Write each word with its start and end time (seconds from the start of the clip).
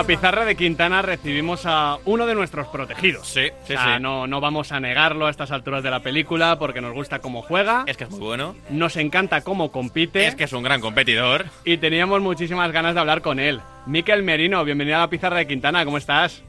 la 0.00 0.06
pizarra 0.06 0.46
de 0.46 0.56
Quintana 0.56 1.02
recibimos 1.02 1.66
a 1.66 1.98
uno 2.06 2.24
de 2.24 2.34
nuestros 2.34 2.68
protegidos. 2.68 3.26
Sí, 3.28 3.48
sí, 3.66 3.74
O 3.74 3.76
sea, 3.76 3.96
sí. 3.96 4.02
No, 4.02 4.26
no 4.26 4.40
vamos 4.40 4.72
a 4.72 4.80
negarlo 4.80 5.26
a 5.26 5.30
estas 5.30 5.50
alturas 5.50 5.82
de 5.82 5.90
la 5.90 6.00
película 6.00 6.58
porque 6.58 6.80
nos 6.80 6.94
gusta 6.94 7.18
cómo 7.18 7.42
juega, 7.42 7.84
Es 7.86 7.98
que 7.98 8.04
es 8.04 8.10
muy 8.10 8.20
bueno. 8.20 8.56
nos 8.70 8.96
encanta 8.96 9.42
cómo 9.42 9.70
compite 9.70 10.26
Es 10.26 10.36
que 10.36 10.44
es 10.44 10.54
un 10.54 10.62
gran 10.62 10.80
competidor. 10.80 11.44
y 11.66 11.76
teníamos 11.76 12.22
muchísimas 12.22 12.72
ganas 12.72 12.94
de 12.94 13.00
hablar 13.00 13.20
con 13.20 13.38
él. 13.38 13.60
Miquel 13.84 14.22
Merino, 14.22 14.64
bienvenido 14.64 14.96
a 14.96 15.00
la 15.00 15.10
pizarra 15.10 15.36
de 15.36 15.46
Quintana, 15.46 15.84
¿cómo 15.84 15.98
estás? 15.98 16.42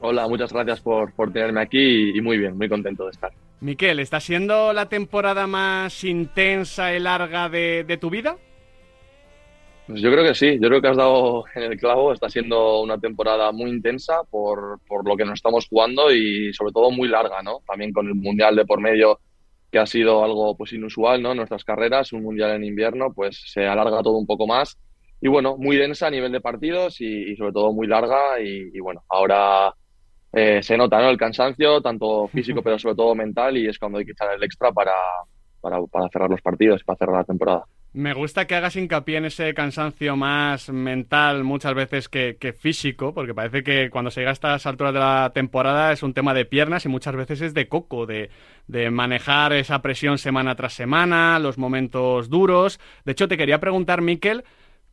Hola, 0.00 0.26
muchas 0.26 0.52
gracias 0.52 0.80
por, 0.80 1.12
por 1.12 1.32
tenerme 1.32 1.60
aquí 1.60 2.10
y 2.16 2.20
muy 2.20 2.38
bien, 2.38 2.58
muy 2.58 2.68
contento 2.68 3.04
de 3.04 3.10
estar. 3.12 3.30
Miquel, 3.60 4.00
¿está 4.00 4.18
siendo 4.18 4.72
la 4.72 4.86
temporada 4.88 5.46
más 5.46 6.02
intensa 6.02 6.92
y 6.92 6.98
larga 6.98 7.48
de, 7.48 7.84
de 7.84 7.96
tu 7.98 8.10
vida? 8.10 8.36
Pues 9.88 10.02
yo 10.02 10.12
creo 10.12 10.22
que 10.22 10.34
sí, 10.34 10.58
yo 10.60 10.68
creo 10.68 10.82
que 10.82 10.88
has 10.88 10.98
dado 10.98 11.44
en 11.54 11.62
el 11.62 11.78
clavo, 11.78 12.12
está 12.12 12.28
siendo 12.28 12.82
una 12.82 12.98
temporada 12.98 13.50
muy 13.52 13.70
intensa 13.70 14.22
por, 14.30 14.80
por 14.86 15.08
lo 15.08 15.16
que 15.16 15.24
nos 15.24 15.36
estamos 15.36 15.66
jugando 15.66 16.12
y 16.12 16.52
sobre 16.52 16.72
todo 16.72 16.90
muy 16.90 17.08
larga, 17.08 17.42
¿no? 17.42 17.60
También 17.66 17.94
con 17.94 18.06
el 18.06 18.14
Mundial 18.14 18.54
de 18.54 18.66
por 18.66 18.82
medio, 18.82 19.18
que 19.72 19.78
ha 19.78 19.86
sido 19.86 20.22
algo 20.22 20.54
pues 20.58 20.74
inusual, 20.74 21.22
¿no? 21.22 21.34
Nuestras 21.34 21.64
carreras, 21.64 22.12
un 22.12 22.22
Mundial 22.22 22.50
en 22.50 22.64
invierno, 22.64 23.14
pues 23.14 23.42
se 23.46 23.66
alarga 23.66 24.02
todo 24.02 24.18
un 24.18 24.26
poco 24.26 24.46
más 24.46 24.76
y 25.22 25.28
bueno, 25.28 25.56
muy 25.56 25.76
densa 25.76 26.08
a 26.08 26.10
nivel 26.10 26.32
de 26.32 26.42
partidos 26.42 27.00
y, 27.00 27.32
y 27.32 27.36
sobre 27.36 27.52
todo 27.52 27.72
muy 27.72 27.86
larga 27.86 28.38
y, 28.42 28.70
y 28.74 28.80
bueno, 28.80 29.02
ahora 29.08 29.72
eh, 30.34 30.62
se 30.62 30.76
nota, 30.76 31.00
¿no? 31.00 31.08
El 31.08 31.16
cansancio, 31.16 31.80
tanto 31.80 32.28
físico 32.28 32.62
pero 32.64 32.78
sobre 32.78 32.94
todo 32.94 33.14
mental 33.14 33.56
y 33.56 33.66
es 33.66 33.78
cuando 33.78 33.96
hay 33.96 34.04
que 34.04 34.12
echar 34.12 34.34
el 34.34 34.42
extra 34.44 34.70
para, 34.70 34.92
para, 35.62 35.80
para 35.86 36.10
cerrar 36.10 36.28
los 36.28 36.42
partidos, 36.42 36.84
para 36.84 36.98
cerrar 36.98 37.16
la 37.16 37.24
temporada. 37.24 37.64
Me 37.94 38.12
gusta 38.12 38.46
que 38.46 38.54
hagas 38.54 38.76
hincapié 38.76 39.16
en 39.16 39.24
ese 39.24 39.54
cansancio 39.54 40.14
más 40.14 40.68
mental 40.68 41.42
muchas 41.42 41.74
veces 41.74 42.08
que, 42.10 42.36
físico, 42.56 43.14
porque 43.14 43.34
parece 43.34 43.62
que 43.62 43.88
cuando 43.88 44.10
se 44.10 44.20
llega 44.20 44.30
a 44.30 44.34
estas 44.34 44.66
alturas 44.66 44.92
de 44.92 45.00
la 45.00 45.32
temporada 45.34 45.90
es 45.92 46.02
un 46.02 46.12
tema 46.12 46.34
de 46.34 46.44
piernas 46.44 46.84
y 46.84 46.88
muchas 46.88 47.16
veces 47.16 47.40
es 47.40 47.54
de 47.54 47.66
coco, 47.66 48.04
de, 48.04 48.30
de 48.66 48.90
manejar 48.90 49.54
esa 49.54 49.80
presión 49.80 50.18
semana 50.18 50.54
tras 50.54 50.74
semana, 50.74 51.38
los 51.38 51.56
momentos 51.56 52.28
duros. 52.28 52.78
De 53.06 53.12
hecho, 53.12 53.26
te 53.26 53.38
quería 53.38 53.58
preguntar, 53.58 54.02
Miquel, 54.02 54.44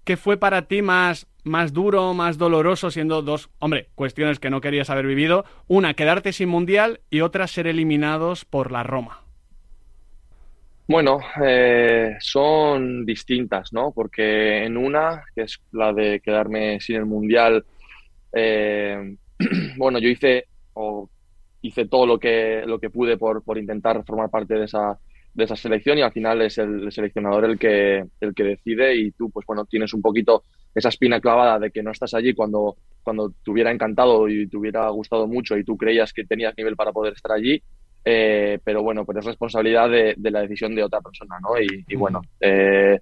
¿qué 0.05 0.16
fue 0.16 0.38
para 0.38 0.63
ti 0.63 0.81
más, 0.81 1.27
más 1.43 1.73
duro, 1.73 2.13
más 2.13 2.38
doloroso, 2.38 2.91
siendo 2.91 3.21
dos, 3.21 3.49
hombre, 3.59 3.89
cuestiones 3.95 4.39
que 4.39 4.49
no 4.49 4.61
querías 4.61 4.89
haber 4.89 5.05
vivido? 5.05 5.43
Una, 5.67 5.95
quedarte 5.95 6.31
sin 6.31 6.47
mundial 6.47 7.01
y 7.09 7.19
otra, 7.19 7.47
ser 7.47 7.67
eliminados 7.67 8.45
por 8.45 8.71
la 8.71 8.83
Roma. 8.83 9.24
Bueno, 10.88 11.19
eh, 11.44 12.16
son 12.19 13.05
distintas, 13.05 13.73
¿no? 13.73 13.91
Porque 13.91 14.64
en 14.66 14.78
una, 14.78 15.23
que 15.33 15.44
es 15.44 15.59
la 15.72 15.91
de 15.94 16.19
quedarme 16.22 16.80
sin 16.80 16.97
el 16.97 17.05
mundial, 17.05 17.66
eh, 18.33 19.17
bueno, 19.78 20.00
yo 20.00 20.09
hice 20.09 20.45
o 20.73 21.09
hice 21.61 21.88
todo 21.88 22.06
lo 22.06 22.19
que 22.19 22.63
lo 22.67 22.80
que 22.80 22.89
pude 22.91 23.17
por, 23.17 23.44
por 23.44 23.58
intentar 23.58 24.03
formar 24.06 24.30
parte 24.30 24.56
de 24.56 24.66
esa 24.66 25.00
de 25.33 25.44
esa 25.45 25.56
selección 25.56 25.97
y 25.97 26.02
al 26.03 26.13
final 26.13 26.41
es 26.44 26.58
el, 26.59 26.83
el 26.86 26.91
seleccionador 26.91 27.45
el 27.45 27.59
que 27.59 28.06
el 28.22 28.33
que 28.36 28.44
decide 28.44 28.95
y 28.95 29.11
tú, 29.11 29.31
pues 29.31 29.45
bueno, 29.47 29.66
tienes 29.66 29.94
un 29.94 30.02
poquito 30.02 30.44
esa 30.75 30.90
espina 30.90 31.19
clavada 31.22 31.59
de 31.59 31.72
que 31.72 31.84
no 31.84 31.91
estás 31.91 32.13
allí 32.13 32.34
cuando 32.35 32.78
cuando 33.03 33.31
te 33.44 33.51
hubiera 33.51 33.72
encantado 33.72 34.29
y 34.29 34.47
te 34.47 34.57
hubiera 34.57 34.88
gustado 34.90 35.28
mucho 35.28 35.57
y 35.57 35.63
tú 35.66 35.78
creías 35.78 36.13
que 36.13 36.25
tenías 36.25 36.56
nivel 36.57 36.75
para 36.75 36.91
poder 36.94 37.13
estar 37.13 37.31
allí. 37.34 37.62
Eh, 38.07 38.59
pero 38.63 38.83
bueno, 38.83 39.03
pues 39.05 39.17
es 39.19 39.25
responsabilidad 39.25 39.89
de, 39.89 40.13
de 40.17 40.31
la 40.31 40.41
decisión 40.41 40.75
de 40.75 40.83
otra 40.83 41.01
persona, 41.01 41.38
¿no? 41.41 41.59
Y, 41.61 41.85
y 41.88 41.95
bueno, 41.95 42.21
eh, 42.39 42.99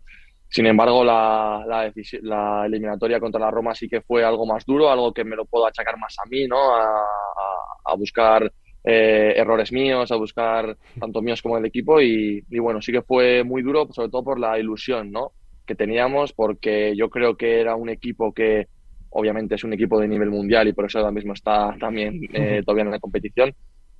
sin 0.49 0.65
embargo, 0.67 1.03
la, 1.03 1.63
la, 2.21 2.65
eliminatoria 2.65 3.19
contra 3.19 3.39
la 3.41 3.51
Roma 3.51 3.75
sí 3.75 3.89
que 3.89 4.01
fue 4.01 4.23
algo 4.23 4.45
más 4.45 4.65
duro, 4.65 4.89
algo 4.89 5.13
que 5.13 5.23
me 5.25 5.35
lo 5.35 5.45
puedo 5.45 5.65
achacar 5.65 5.97
más 5.99 6.15
a 6.23 6.27
mí, 6.29 6.47
¿no? 6.47 6.75
A, 6.75 6.83
a- 6.83 7.65
a 7.85 7.95
buscar 7.95 8.51
eh, 8.83 9.33
errores 9.37 9.71
míos, 9.71 10.11
a 10.11 10.15
buscar 10.15 10.77
tanto 10.99 11.21
míos 11.21 11.41
como 11.41 11.55
del 11.55 11.65
equipo 11.65 11.99
y, 12.01 12.43
y 12.49 12.59
bueno, 12.59 12.81
sí 12.81 12.91
que 12.91 13.01
fue 13.01 13.43
muy 13.43 13.61
duro, 13.61 13.87
sobre 13.91 14.09
todo 14.09 14.23
por 14.23 14.39
la 14.39 14.57
ilusión, 14.59 15.11
¿no? 15.11 15.33
Que 15.65 15.75
teníamos, 15.75 16.33
porque 16.33 16.95
yo 16.95 17.09
creo 17.09 17.35
que 17.37 17.59
era 17.61 17.75
un 17.75 17.89
equipo 17.89 18.33
que 18.33 18.67
obviamente 19.09 19.55
es 19.55 19.63
un 19.63 19.73
equipo 19.73 19.99
de 19.99 20.07
nivel 20.07 20.29
mundial 20.29 20.67
y 20.67 20.73
por 20.73 20.85
eso 20.85 20.99
ahora 20.99 21.11
mismo 21.11 21.33
está 21.33 21.75
también 21.79 22.17
eh, 22.33 22.61
todavía 22.65 22.83
en 22.85 22.91
la 22.91 22.99
competición 22.99 23.53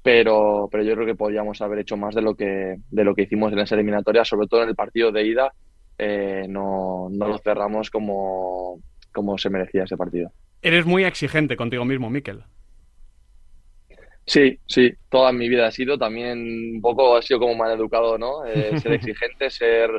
pero, 0.03 0.67
pero 0.69 0.83
yo 0.83 0.93
creo 0.95 1.07
que 1.07 1.15
podíamos 1.15 1.61
haber 1.61 1.79
hecho 1.79 1.95
más 1.95 2.13
de 2.13 2.21
lo 2.21 2.35
que, 2.35 2.75
de 2.91 3.03
lo 3.03 3.15
que 3.15 3.23
hicimos 3.23 3.53
en 3.53 3.59
esa 3.59 3.75
eliminatoria, 3.75 4.25
sobre 4.25 4.47
todo 4.47 4.63
en 4.63 4.69
el 4.69 4.75
partido 4.75 5.11
de 5.11 5.25
ida, 5.25 5.53
eh, 5.97 6.45
no, 6.49 7.07
no 7.09 7.27
lo 7.29 7.37
cerramos 7.37 7.89
como, 7.89 8.81
como 9.13 9.37
se 9.37 9.49
merecía 9.49 9.85
ese 9.85 9.95
partido. 9.95 10.29
Eres 10.61 10.85
muy 10.85 11.05
exigente 11.05 11.55
contigo 11.55 11.85
mismo, 11.85 12.09
Miquel. 12.09 12.43
Sí, 14.25 14.59
sí, 14.65 14.91
toda 15.09 15.31
mi 15.31 15.47
vida 15.47 15.67
ha 15.67 15.71
sido, 15.71 15.97
también 15.97 16.75
un 16.75 16.81
poco 16.81 17.15
ha 17.15 17.21
sido 17.21 17.39
como 17.39 17.63
han 17.63 17.71
educado, 17.71 18.17
¿no? 18.17 18.45
Eh, 18.45 18.77
ser 18.79 18.93
exigente, 18.93 19.49
ser, 19.49 19.89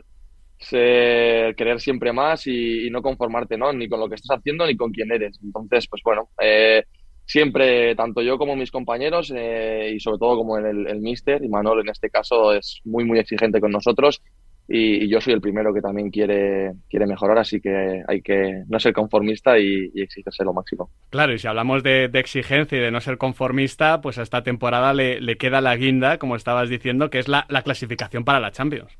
ser, 0.58 1.54
querer 1.54 1.80
siempre 1.80 2.12
más 2.12 2.46
y, 2.46 2.86
y 2.86 2.90
no 2.90 3.00
conformarte, 3.00 3.56
¿no? 3.56 3.72
Ni 3.72 3.88
con 3.88 4.00
lo 4.00 4.08
que 4.08 4.16
estás 4.16 4.38
haciendo 4.38 4.66
ni 4.66 4.76
con 4.76 4.92
quién 4.92 5.10
eres. 5.12 5.38
Entonces, 5.42 5.86
pues 5.88 6.02
bueno, 6.04 6.28
eh, 6.42 6.84
siempre, 7.26 7.94
tanto 7.94 8.22
yo 8.22 8.38
como 8.38 8.56
mis 8.56 8.70
compañeros 8.70 9.32
eh, 9.34 9.92
y 9.94 10.00
sobre 10.00 10.18
todo 10.18 10.36
como 10.36 10.58
el, 10.58 10.86
el 10.86 11.00
míster, 11.00 11.42
y 11.42 11.48
Manol 11.48 11.80
en 11.80 11.88
este 11.88 12.10
caso 12.10 12.52
es 12.52 12.80
muy, 12.84 13.04
muy 13.04 13.18
exigente 13.18 13.60
con 13.60 13.72
nosotros 13.72 14.22
y, 14.66 15.04
y 15.04 15.08
yo 15.08 15.20
soy 15.20 15.34
el 15.34 15.40
primero 15.40 15.74
que 15.74 15.82
también 15.82 16.10
quiere, 16.10 16.72
quiere 16.88 17.06
mejorar, 17.06 17.38
así 17.38 17.60
que 17.60 18.02
hay 18.06 18.22
que 18.22 18.62
no 18.68 18.80
ser 18.80 18.92
conformista 18.92 19.58
y, 19.58 19.90
y 19.94 20.02
exigirse 20.02 20.42
lo 20.44 20.54
máximo. 20.54 20.90
Claro, 21.10 21.34
y 21.34 21.38
si 21.38 21.46
hablamos 21.46 21.82
de, 21.82 22.08
de 22.08 22.18
exigencia 22.18 22.78
y 22.78 22.80
de 22.80 22.90
no 22.90 23.00
ser 23.00 23.18
conformista, 23.18 24.00
pues 24.00 24.18
a 24.18 24.22
esta 24.22 24.42
temporada 24.42 24.94
le, 24.94 25.20
le 25.20 25.36
queda 25.36 25.60
la 25.60 25.76
guinda, 25.76 26.18
como 26.18 26.36
estabas 26.36 26.68
diciendo, 26.70 27.10
que 27.10 27.18
es 27.18 27.28
la, 27.28 27.44
la 27.48 27.62
clasificación 27.62 28.24
para 28.24 28.40
la 28.40 28.52
Champions. 28.52 28.96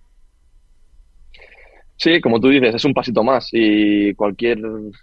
Sí, 1.97 2.21
como 2.21 2.41
tú 2.41 2.49
dices, 2.49 2.75
es 2.75 2.85
un 2.85 2.93
pasito 2.93 3.23
más 3.23 3.49
y 3.53 4.13
cualquier, 4.15 4.59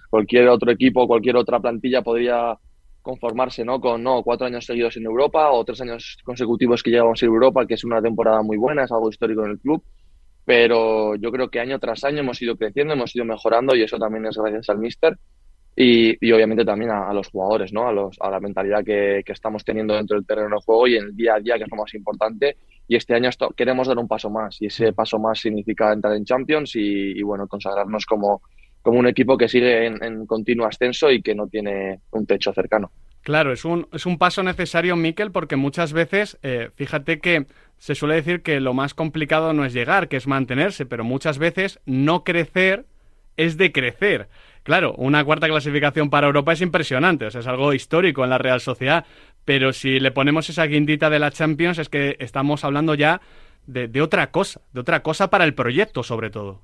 cualquier 0.09 0.49
otro 0.49 0.71
equipo, 0.71 1.07
cualquier 1.07 1.37
otra 1.37 1.59
plantilla 1.59 2.01
podría 2.01 2.55
conformarse, 3.01 3.65
¿no? 3.65 3.79
Con 3.79 4.03
no, 4.03 4.23
cuatro 4.23 4.47
años 4.47 4.65
seguidos 4.65 4.95
en 4.97 5.05
Europa 5.05 5.51
o 5.51 5.63
tres 5.65 5.81
años 5.81 6.17
consecutivos 6.23 6.83
que 6.83 6.91
llevamos 6.91 7.21
en 7.23 7.29
Europa, 7.29 7.65
que 7.65 7.73
es 7.75 7.83
una 7.83 8.01
temporada 8.01 8.41
muy 8.41 8.57
buena, 8.57 8.83
es 8.83 8.91
algo 8.91 9.09
histórico 9.09 9.45
en 9.45 9.51
el 9.51 9.59
club. 9.59 9.83
Pero 10.45 11.15
yo 11.15 11.31
creo 11.31 11.49
que 11.49 11.59
año 11.59 11.79
tras 11.79 12.03
año 12.03 12.19
hemos 12.19 12.41
ido 12.41 12.55
creciendo, 12.57 12.93
hemos 12.93 13.15
ido 13.15 13.25
mejorando 13.25 13.75
y 13.75 13.83
eso 13.83 13.97
también 13.97 14.25
es 14.25 14.37
gracias 14.37 14.69
al 14.69 14.79
míster 14.79 15.17
y, 15.75 16.17
y 16.25 16.31
obviamente 16.31 16.65
también 16.65 16.91
a, 16.91 17.09
a 17.09 17.13
los 17.13 17.29
jugadores, 17.29 17.71
¿no? 17.71 17.87
A, 17.87 17.91
los, 17.91 18.17
a 18.19 18.29
la 18.29 18.39
mentalidad 18.39 18.83
que, 18.83 19.21
que 19.25 19.31
estamos 19.31 19.63
teniendo 19.63 19.95
dentro 19.95 20.17
del 20.17 20.25
terreno 20.25 20.55
de 20.55 20.61
juego 20.63 20.87
y 20.87 20.95
en 20.95 21.05
el 21.05 21.15
día 21.15 21.35
a 21.35 21.39
día, 21.39 21.57
que 21.57 21.63
es 21.63 21.69
lo 21.69 21.77
más 21.77 21.93
importante. 21.93 22.57
Y 22.87 22.95
este 22.95 23.13
año 23.13 23.29
esto, 23.29 23.49
queremos 23.55 23.87
dar 23.87 23.97
un 23.97 24.07
paso 24.07 24.29
más 24.29 24.61
y 24.61 24.65
ese 24.65 24.93
paso 24.93 25.17
más 25.17 25.39
significa 25.39 25.93
entrar 25.93 26.15
en 26.15 26.25
Champions 26.25 26.75
y, 26.75 27.17
y 27.17 27.21
bueno, 27.21 27.47
consagrarnos 27.47 28.05
como, 28.05 28.41
como 28.81 28.99
un 28.99 29.07
equipo 29.07 29.37
que 29.37 29.47
sigue 29.47 29.85
en, 29.85 30.25
continuo 30.25 30.65
ascenso 30.65 31.11
y 31.11 31.21
que 31.21 31.35
no 31.35 31.47
tiene 31.47 31.99
un 32.11 32.25
techo 32.25 32.53
cercano. 32.53 32.91
Claro, 33.21 33.53
es 33.53 33.65
un, 33.65 33.87
es 33.93 34.05
un 34.05 34.17
paso 34.17 34.41
necesario, 34.41 34.95
Miquel, 34.95 35.31
porque 35.31 35.55
muchas 35.55 35.93
veces, 35.93 36.39
eh, 36.41 36.71
fíjate 36.75 37.19
que 37.19 37.45
se 37.77 37.93
suele 37.93 38.15
decir 38.15 38.41
que 38.41 38.59
lo 38.59 38.73
más 38.73 38.93
complicado 38.93 39.53
no 39.53 39.65
es 39.65 39.73
llegar, 39.73 40.07
que 40.07 40.17
es 40.17 40.25
mantenerse, 40.25 40.85
pero 40.85 41.03
muchas 41.03 41.37
veces 41.37 41.79
no 41.85 42.23
crecer 42.23 42.85
es 43.37 43.57
de 43.57 43.71
crecer. 43.71 44.27
Claro, 44.63 44.93
una 44.97 45.23
cuarta 45.23 45.47
clasificación 45.47 46.09
para 46.09 46.27
Europa 46.27 46.53
es 46.53 46.61
impresionante, 46.61 47.25
o 47.25 47.31
sea, 47.31 47.41
es 47.41 47.47
algo 47.47 47.73
histórico 47.73 48.23
en 48.23 48.29
la 48.29 48.37
Real 48.37 48.61
Sociedad, 48.61 49.05
pero 49.45 49.73
si 49.73 49.99
le 49.99 50.11
ponemos 50.11 50.49
esa 50.49 50.65
guindita 50.65 51.09
de 51.09 51.19
la 51.19 51.31
Champions 51.31 51.79
es 51.79 51.89
que 51.89 52.15
estamos 52.19 52.63
hablando 52.63 52.93
ya 52.93 53.21
de, 53.65 53.87
de 53.87 54.01
otra 54.01 54.31
cosa, 54.31 54.61
de 54.73 54.81
otra 54.81 55.01
cosa 55.01 55.29
para 55.29 55.45
el 55.45 55.53
proyecto 55.53 56.03
sobre 56.03 56.29
todo. 56.29 56.61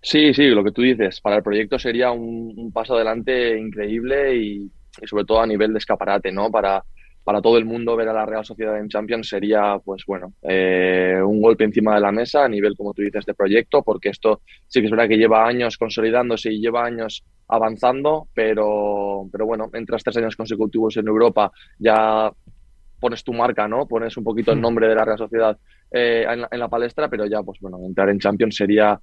Sí, 0.00 0.32
sí, 0.32 0.46
lo 0.48 0.62
que 0.64 0.70
tú 0.72 0.82
dices, 0.82 1.20
para 1.20 1.36
el 1.36 1.42
proyecto 1.42 1.78
sería 1.78 2.12
un, 2.12 2.54
un 2.56 2.72
paso 2.72 2.94
adelante 2.94 3.58
increíble 3.58 4.36
y, 4.36 4.70
y 5.02 5.06
sobre 5.06 5.24
todo 5.24 5.40
a 5.40 5.46
nivel 5.46 5.72
de 5.72 5.78
escaparate, 5.78 6.30
¿no? 6.30 6.50
Para, 6.50 6.84
para 7.24 7.42
todo 7.42 7.58
el 7.58 7.64
mundo 7.64 7.96
ver 7.96 8.08
a 8.08 8.12
la 8.12 8.24
Real 8.24 8.44
Sociedad 8.44 8.78
en 8.78 8.88
Champions 8.88 9.28
sería, 9.28 9.76
pues 9.84 10.04
bueno, 10.06 10.34
eh, 10.42 11.20
un 11.22 11.42
golpe 11.42 11.64
encima 11.64 11.96
de 11.96 12.00
la 12.00 12.12
mesa 12.12 12.44
a 12.44 12.48
nivel, 12.48 12.76
como 12.76 12.94
tú 12.94 13.02
dices, 13.02 13.26
de 13.26 13.34
proyecto, 13.34 13.82
porque 13.82 14.10
esto 14.10 14.40
sí 14.68 14.80
que 14.80 14.86
es 14.86 14.90
verdad 14.90 15.08
que 15.08 15.18
lleva 15.18 15.46
años 15.46 15.76
consolidándose 15.76 16.52
y 16.52 16.60
lleva 16.60 16.84
años 16.86 17.24
avanzando, 17.48 18.28
pero, 18.34 19.28
pero 19.32 19.46
bueno, 19.46 19.68
entras 19.72 20.04
tres 20.04 20.16
años 20.18 20.36
consecutivos 20.36 20.96
en 20.96 21.08
Europa, 21.08 21.50
ya 21.78 22.30
pones 23.00 23.22
tu 23.24 23.32
marca, 23.32 23.68
¿no? 23.68 23.86
Pones 23.86 24.16
un 24.16 24.24
poquito 24.24 24.52
el 24.52 24.60
nombre 24.60 24.88
de 24.88 24.94
la 24.94 25.04
Real 25.04 25.18
Sociedad 25.18 25.58
eh, 25.90 26.24
en, 26.28 26.40
la, 26.42 26.48
en 26.50 26.58
la 26.60 26.68
palestra, 26.68 27.08
pero 27.08 27.26
ya, 27.26 27.42
pues 27.42 27.58
bueno, 27.60 27.78
entrar 27.84 28.08
en 28.10 28.18
Champions 28.20 28.56
sería 28.56 28.98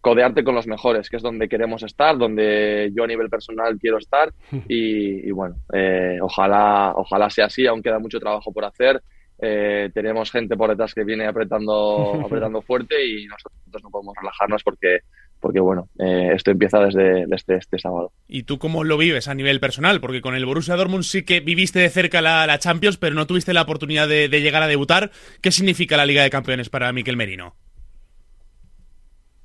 codearte 0.00 0.44
con 0.44 0.54
los 0.54 0.66
mejores, 0.66 1.10
que 1.10 1.16
es 1.16 1.22
donde 1.22 1.48
queremos 1.48 1.82
estar, 1.82 2.16
donde 2.16 2.90
yo 2.94 3.04
a 3.04 3.06
nivel 3.06 3.28
personal 3.28 3.78
quiero 3.78 3.98
estar 3.98 4.32
y, 4.68 5.28
y 5.28 5.30
bueno, 5.30 5.56
eh, 5.72 6.18
ojalá, 6.20 6.92
ojalá 6.96 7.30
sea 7.30 7.46
así, 7.46 7.66
aún 7.66 7.82
queda 7.82 7.98
mucho 7.98 8.20
trabajo 8.20 8.52
por 8.52 8.64
hacer 8.64 9.02
eh, 9.42 9.90
tenemos 9.94 10.30
gente 10.30 10.54
por 10.54 10.68
detrás 10.68 10.92
que 10.92 11.04
viene 11.04 11.26
apretando, 11.26 12.20
apretando 12.24 12.60
fuerte 12.60 12.94
y 13.06 13.26
nosotros 13.26 13.82
no 13.82 13.90
podemos 13.90 14.14
relajarnos 14.20 14.62
porque 14.62 14.98
porque 15.40 15.58
bueno, 15.58 15.88
eh, 15.98 16.32
esto 16.34 16.50
empieza 16.50 16.80
desde, 16.80 17.24
este 17.34 17.78
sábado. 17.78 18.12
¿Y 18.28 18.42
tú 18.42 18.58
cómo 18.58 18.84
lo 18.84 18.98
vives 18.98 19.26
a 19.26 19.34
nivel 19.34 19.58
personal? 19.58 19.98
Porque 19.98 20.20
con 20.20 20.34
el 20.34 20.44
Borussia 20.44 20.76
Dortmund 20.76 21.04
sí 21.04 21.22
que 21.22 21.40
viviste 21.40 21.78
de 21.78 21.88
cerca 21.88 22.20
la, 22.20 22.58
Champions, 22.58 22.98
pero 22.98 23.14
no 23.14 23.26
tuviste 23.26 23.54
la 23.54 23.62
oportunidad 23.62 24.06
de, 24.06 24.28
llegar 24.28 24.62
a 24.62 24.66
debutar. 24.66 25.12
¿Qué 25.40 25.50
significa 25.50 25.96
la 25.96 26.04
Liga 26.04 26.22
de 26.22 26.28
Campeones 26.28 26.68
para 26.68 26.92
Miquel 26.92 27.16
Merino? 27.16 27.54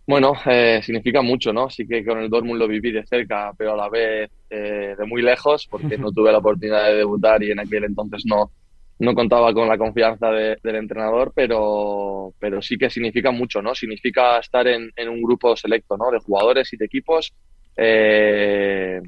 Bueno, 0.07 0.33
eh, 0.45 0.81
significa 0.83 1.21
mucho, 1.21 1.51
¿no? 1.51 1.69
Sí 1.69 1.87
que 1.87 2.05
con 2.05 2.19
el 2.19 2.29
Dortmund 2.29 2.59
lo 2.59 2.67
viví 2.67 2.91
de 2.91 3.05
cerca, 3.05 3.51
pero 3.57 3.73
a 3.73 3.77
la 3.77 3.89
vez 3.89 4.29
de 4.49 5.05
muy 5.05 5.21
lejos, 5.21 5.67
porque 5.67 5.97
no 5.97 6.11
tuve 6.13 6.31
la 6.31 6.37
oportunidad 6.37 6.85
de 6.87 6.95
debutar 6.95 7.41
y 7.43 7.51
en 7.51 7.59
aquel 7.59 7.83
entonces 7.85 8.23
no, 8.25 8.51
no 8.99 9.13
contaba 9.13 9.53
con 9.53 9.67
la 9.67 9.77
confianza 9.77 10.29
del 10.31 10.75
entrenador, 10.75 11.33
pero, 11.35 12.33
pero 12.39 12.61
sí 12.61 12.77
que 12.77 12.89
significa 12.89 13.31
mucho, 13.31 13.61
¿no? 13.61 13.75
Significa 13.75 14.39
estar 14.39 14.67
en, 14.67 14.91
un 15.09 15.21
grupo 15.21 15.55
selecto, 15.55 15.97
¿no? 15.97 16.11
De 16.11 16.19
jugadores 16.19 16.71
y 16.71 16.77
de 16.77 16.85
equipos. 16.85 17.33
Eh, 17.75 19.01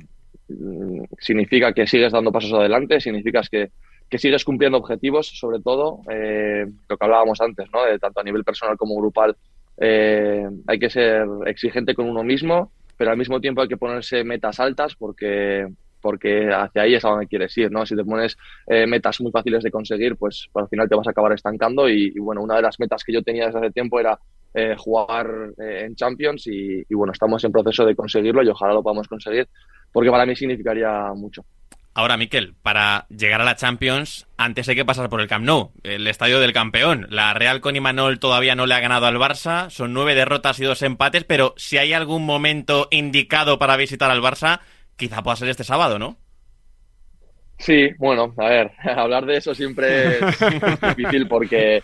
significa 1.20 1.72
que 1.74 1.88
sigues 1.88 2.12
dando 2.12 2.34
pasos 2.34 2.52
adelante, 2.54 3.00
significa 3.00 3.42
que, 3.50 3.72
que 4.10 4.18
sigues 4.18 4.44
cumpliendo 4.44 4.78
objetivos, 4.78 5.28
sobre 5.28 5.62
todo, 5.62 6.02
eh, 6.12 6.66
lo 6.90 6.98
que 6.98 7.06
hablábamos 7.06 7.40
antes, 7.40 7.68
¿no? 7.72 7.86
De 7.86 7.98
tanto 7.98 8.20
a 8.20 8.24
nivel 8.24 8.44
personal 8.44 8.78
como 8.78 8.96
grupal. 8.96 9.38
Eh, 9.80 10.46
hay 10.66 10.80
que 10.80 10.90
ser 10.90 11.26
exigente 11.46 11.94
con 11.94 12.10
uno 12.10 12.24
mismo, 12.24 12.72
pero 12.98 13.12
al 13.12 13.18
mismo 13.18 13.40
tiempo 13.40 13.62
hay 13.62 13.68
que 13.68 13.78
ponerse 13.78 14.24
metas 14.24 14.60
altas 14.60 14.96
porque 14.96 15.68
porque 16.00 16.50
hacia 16.54 16.84
ahí 16.84 16.94
es 16.94 17.04
a 17.04 17.10
donde 17.10 17.28
quieres 17.28 17.58
ir, 17.58 17.72
¿no? 17.72 17.86
Si 17.86 17.96
te 17.96 18.04
pones 18.04 18.38
eh, 18.68 18.86
metas 18.86 19.20
muy 19.20 19.32
fáciles 19.32 19.64
de 19.64 19.72
conseguir, 19.72 20.16
pues, 20.16 20.48
al 20.54 20.70
final 20.70 20.88
te 20.88 20.96
vas 20.96 21.08
a 21.08 21.10
acabar 21.10 21.34
estancando 21.34 21.90
y, 21.90 22.12
bueno, 22.20 22.44
una 22.44 22.56
de 22.56 22.62
las 22.62 22.80
metas 22.80 23.04
que 23.04 23.12
yo 23.12 23.24
tenía 23.24 23.48
desde 23.48 23.60
hace 23.60 23.72
tiempo 23.72 24.00
era 24.00 24.18
eh, 24.54 24.76
jugar 24.78 25.28
en 25.58 25.96
Champions 25.96 26.48
y, 26.48 26.86
bueno, 26.94 27.12
estamos 27.12 27.44
en 27.44 27.52
proceso 27.52 27.84
de 27.84 27.96
conseguirlo 27.96 28.44
y 28.44 28.48
ojalá 28.48 28.74
lo 28.74 28.84
podamos 28.84 29.08
conseguir 29.08 29.50
porque 29.92 30.12
para 30.12 30.26
mí 30.26 30.36
significaría 30.36 31.12
mucho. 31.16 31.44
Ahora, 31.98 32.16
Miquel, 32.16 32.54
para 32.62 33.08
llegar 33.10 33.42
a 33.42 33.44
la 33.44 33.56
Champions, 33.56 34.28
antes 34.38 34.70
hay 34.70 34.76
que 34.76 34.86
pasar 34.86 35.10
por 35.10 35.20
el 35.20 35.28
Camp 35.28 35.44
Nou, 35.44 35.72
el 35.82 36.06
estadio 36.06 36.40
del 36.40 36.54
campeón. 36.54 37.08
La 37.10 37.34
Real 37.34 37.60
con 37.60 37.76
Imanol 37.76 38.20
todavía 38.20 38.54
no 38.54 38.68
le 38.68 38.76
ha 38.76 38.80
ganado 38.80 39.08
al 39.08 39.18
Barça, 39.18 39.72
son 39.72 39.94
nueve 39.94 40.14
derrotas 40.14 40.60
y 40.60 40.64
dos 40.64 40.84
empates, 40.84 41.24
pero 41.24 41.56
si 41.58 41.80
hay 41.80 41.94
algún 41.94 42.24
momento 42.24 42.88
indicado 42.92 43.58
para 43.58 43.76
visitar 43.78 44.12
al 44.12 44.22
Barça, 44.22 44.60
quizá 44.96 45.24
pueda 45.24 45.38
ser 45.38 45.50
este 45.50 45.64
sábado, 45.64 45.98
¿no? 45.98 46.18
Sí, 47.58 47.90
bueno, 47.98 48.32
a 48.38 48.48
ver, 48.48 48.74
hablar 48.96 49.26
de 49.26 49.38
eso 49.38 49.56
siempre 49.56 50.20
es 50.20 50.96
difícil 50.96 51.28
porque, 51.28 51.82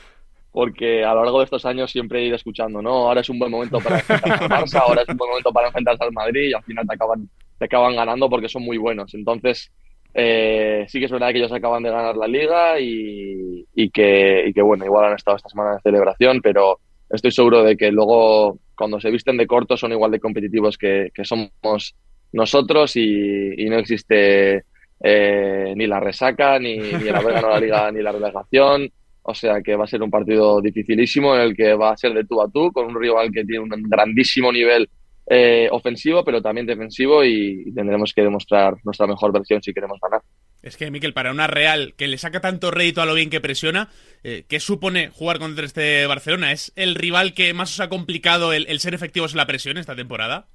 porque 0.51 1.03
a 1.03 1.15
lo 1.15 1.23
largo 1.23 1.39
de 1.39 1.45
estos 1.45 1.65
años 1.65 1.89
siempre 1.89 2.19
he 2.19 2.27
ido 2.27 2.35
escuchando, 2.35 2.83
¿no? 2.83 3.07
Ahora 3.07 3.21
es 3.21 3.29
un 3.31 3.39
buen 3.39 3.49
momento 3.49 3.79
para 3.79 3.97
enfrentarse 3.97 4.43
al 4.43 4.49
Barça, 4.51 4.79
ahora 4.79 5.01
es 5.01 5.09
un 5.09 5.17
buen 5.17 5.31
momento 5.31 5.51
para 5.51 5.67
enfrentarse 5.69 6.03
al 6.03 6.13
Madrid 6.13 6.49
y 6.49 6.53
al 6.53 6.63
final 6.63 6.85
te 6.87 6.93
acaban, 6.93 7.27
te 7.57 7.65
acaban 7.65 7.95
ganando 7.95 8.29
porque 8.29 8.47
son 8.47 8.61
muy 8.61 8.77
buenos. 8.77 9.11
Entonces, 9.15 9.71
eh, 10.13 10.85
sí 10.87 10.99
que 10.99 11.05
es 11.05 11.11
verdad 11.11 11.31
que 11.31 11.39
ellos 11.39 11.51
acaban 11.51 11.81
de 11.83 11.89
ganar 11.89 12.15
la 12.15 12.27
liga 12.27 12.79
y, 12.79 13.65
y, 13.73 13.89
que, 13.89 14.53
bueno, 14.63 14.85
igual 14.85 15.05
han 15.05 15.15
estado 15.15 15.37
esta 15.37 15.49
semana 15.49 15.75
de 15.75 15.81
celebración, 15.81 16.39
pero 16.41 16.79
estoy 17.09 17.31
seguro 17.31 17.63
de 17.63 17.75
que 17.75 17.91
luego, 17.91 18.59
cuando 18.75 18.99
se 18.99 19.09
visten 19.09 19.37
de 19.37 19.47
corto, 19.47 19.75
son 19.75 19.91
igual 19.91 20.11
de 20.11 20.19
competitivos 20.19 20.77
que, 20.77 21.09
que 21.13 21.25
somos 21.25 21.95
nosotros 22.31 22.95
y, 22.95 23.65
no 23.69 23.77
existe 23.77 24.63
eh, 25.01 25.73
ni 25.75 25.87
la 25.87 25.99
resaca, 25.99 26.59
ni, 26.59 26.77
ni 26.77 27.07
el 27.07 27.15
haber 27.15 27.33
ganado 27.33 27.53
la 27.53 27.59
liga, 27.59 27.91
ni 27.91 28.01
la 28.01 28.11
relegación. 28.11 28.91
O 29.25 29.33
sea 29.33 29.61
que 29.61 29.75
va 29.75 29.85
a 29.85 29.87
ser 29.87 30.03
un 30.03 30.11
partido 30.11 30.59
dificilísimo 30.59 31.33
en 31.33 31.41
el 31.41 31.55
que 31.55 31.73
va 31.75 31.91
a 31.91 31.97
ser 31.97 32.13
de 32.13 32.25
tú 32.25 32.41
a 32.41 32.51
tú, 32.51 32.71
con 32.71 32.87
un 32.87 32.99
rival 32.99 33.31
que 33.31 33.45
tiene 33.45 33.63
un 33.63 33.69
grandísimo 33.89 34.51
nivel 34.51 34.89
eh, 35.27 35.67
ofensivo, 35.71 36.23
pero 36.23 36.41
también 36.41 36.67
defensivo 36.67 37.23
y, 37.23 37.71
tendremos 37.73 38.13
que 38.13 38.21
demostrar 38.21 38.75
nuestra 38.83 39.07
mejor 39.07 39.31
versión 39.31 39.61
si 39.61 39.73
queremos 39.73 39.99
ganar. 40.01 40.21
Es 40.61 40.77
que, 40.77 40.91
Miquel, 40.91 41.13
para 41.13 41.31
una 41.31 41.47
Real 41.47 41.93
que 41.97 42.07
le 42.07 42.17
saca 42.17 42.39
tanto 42.39 42.71
rédito 42.71 43.01
a 43.01 43.05
lo 43.05 43.13
bien 43.13 43.29
que 43.29 43.41
presiona, 43.41 43.89
eh, 44.23 44.43
¿qué 44.47 44.59
supone 44.59 45.09
jugar 45.09 45.39
contra 45.39 45.65
este 45.65 46.05
Barcelona? 46.05 46.51
¿Es 46.51 46.71
el 46.75 46.95
rival 46.95 47.33
que 47.33 47.53
más 47.53 47.73
os 47.73 47.79
ha 47.79 47.89
complicado 47.89 48.53
el, 48.53 48.65
el 48.67 48.79
ser 48.79 48.93
efectivos 48.93 49.33
en 49.33 49.37
la 49.37 49.47
presión 49.47 49.77
esta 49.77 49.95
temporada? 49.95 50.47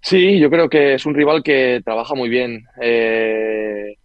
Sí, 0.00 0.38
yo 0.38 0.50
creo 0.50 0.68
que 0.68 0.94
es 0.94 1.04
un 1.04 1.14
rival 1.14 1.42
que 1.42 1.80
trabaja 1.84 2.14
muy 2.14 2.28
bien 2.28 2.64
eh, 2.80 3.96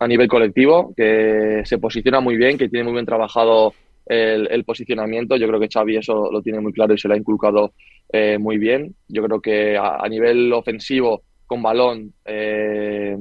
a 0.00 0.08
nivel 0.08 0.26
colectivo, 0.26 0.92
que 0.96 1.62
se 1.64 1.78
posiciona 1.78 2.18
muy 2.18 2.36
bien, 2.36 2.58
que 2.58 2.68
tiene 2.68 2.82
muy 2.82 2.94
bien 2.94 3.06
trabajado 3.06 3.72
el, 4.06 4.64
posicionamiento. 4.64 5.36
Yo 5.36 5.46
creo 5.48 5.60
que 5.60 5.68
Xavi 5.72 5.96
eso 5.96 6.30
lo 6.30 6.42
tiene 6.42 6.60
muy 6.60 6.72
claro 6.72 6.94
y 6.94 6.98
se 6.98 7.08
lo 7.08 7.14
ha 7.14 7.18
inculcado 7.18 7.72
eh, 8.12 8.38
muy 8.38 8.58
bien. 8.58 8.94
Yo 9.08 9.22
creo 9.24 9.40
que 9.40 9.76
a, 9.76 10.06
nivel 10.08 10.52
ofensivo, 10.52 11.22
con 11.46 11.62
balón, 11.62 12.12
eh, 12.24 13.16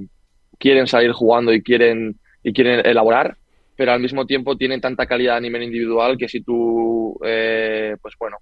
quieren 0.58 0.88
salir 0.88 1.12
jugando 1.12 1.54
y 1.54 1.62
quieren, 1.62 2.20
y 2.44 2.54
quieren 2.54 2.86
elaborar, 2.86 3.38
pero 3.76 3.92
al 3.92 4.00
mismo 4.00 4.26
tiempo 4.26 4.56
tienen 4.56 4.82
tanta 4.82 5.06
calidad 5.06 5.38
a 5.38 5.42
nivel 5.42 5.64
individual 5.64 6.18
que 6.18 6.30
si 6.30 6.42
tú, 6.42 7.18
pues 7.20 8.14
bueno, 8.20 8.38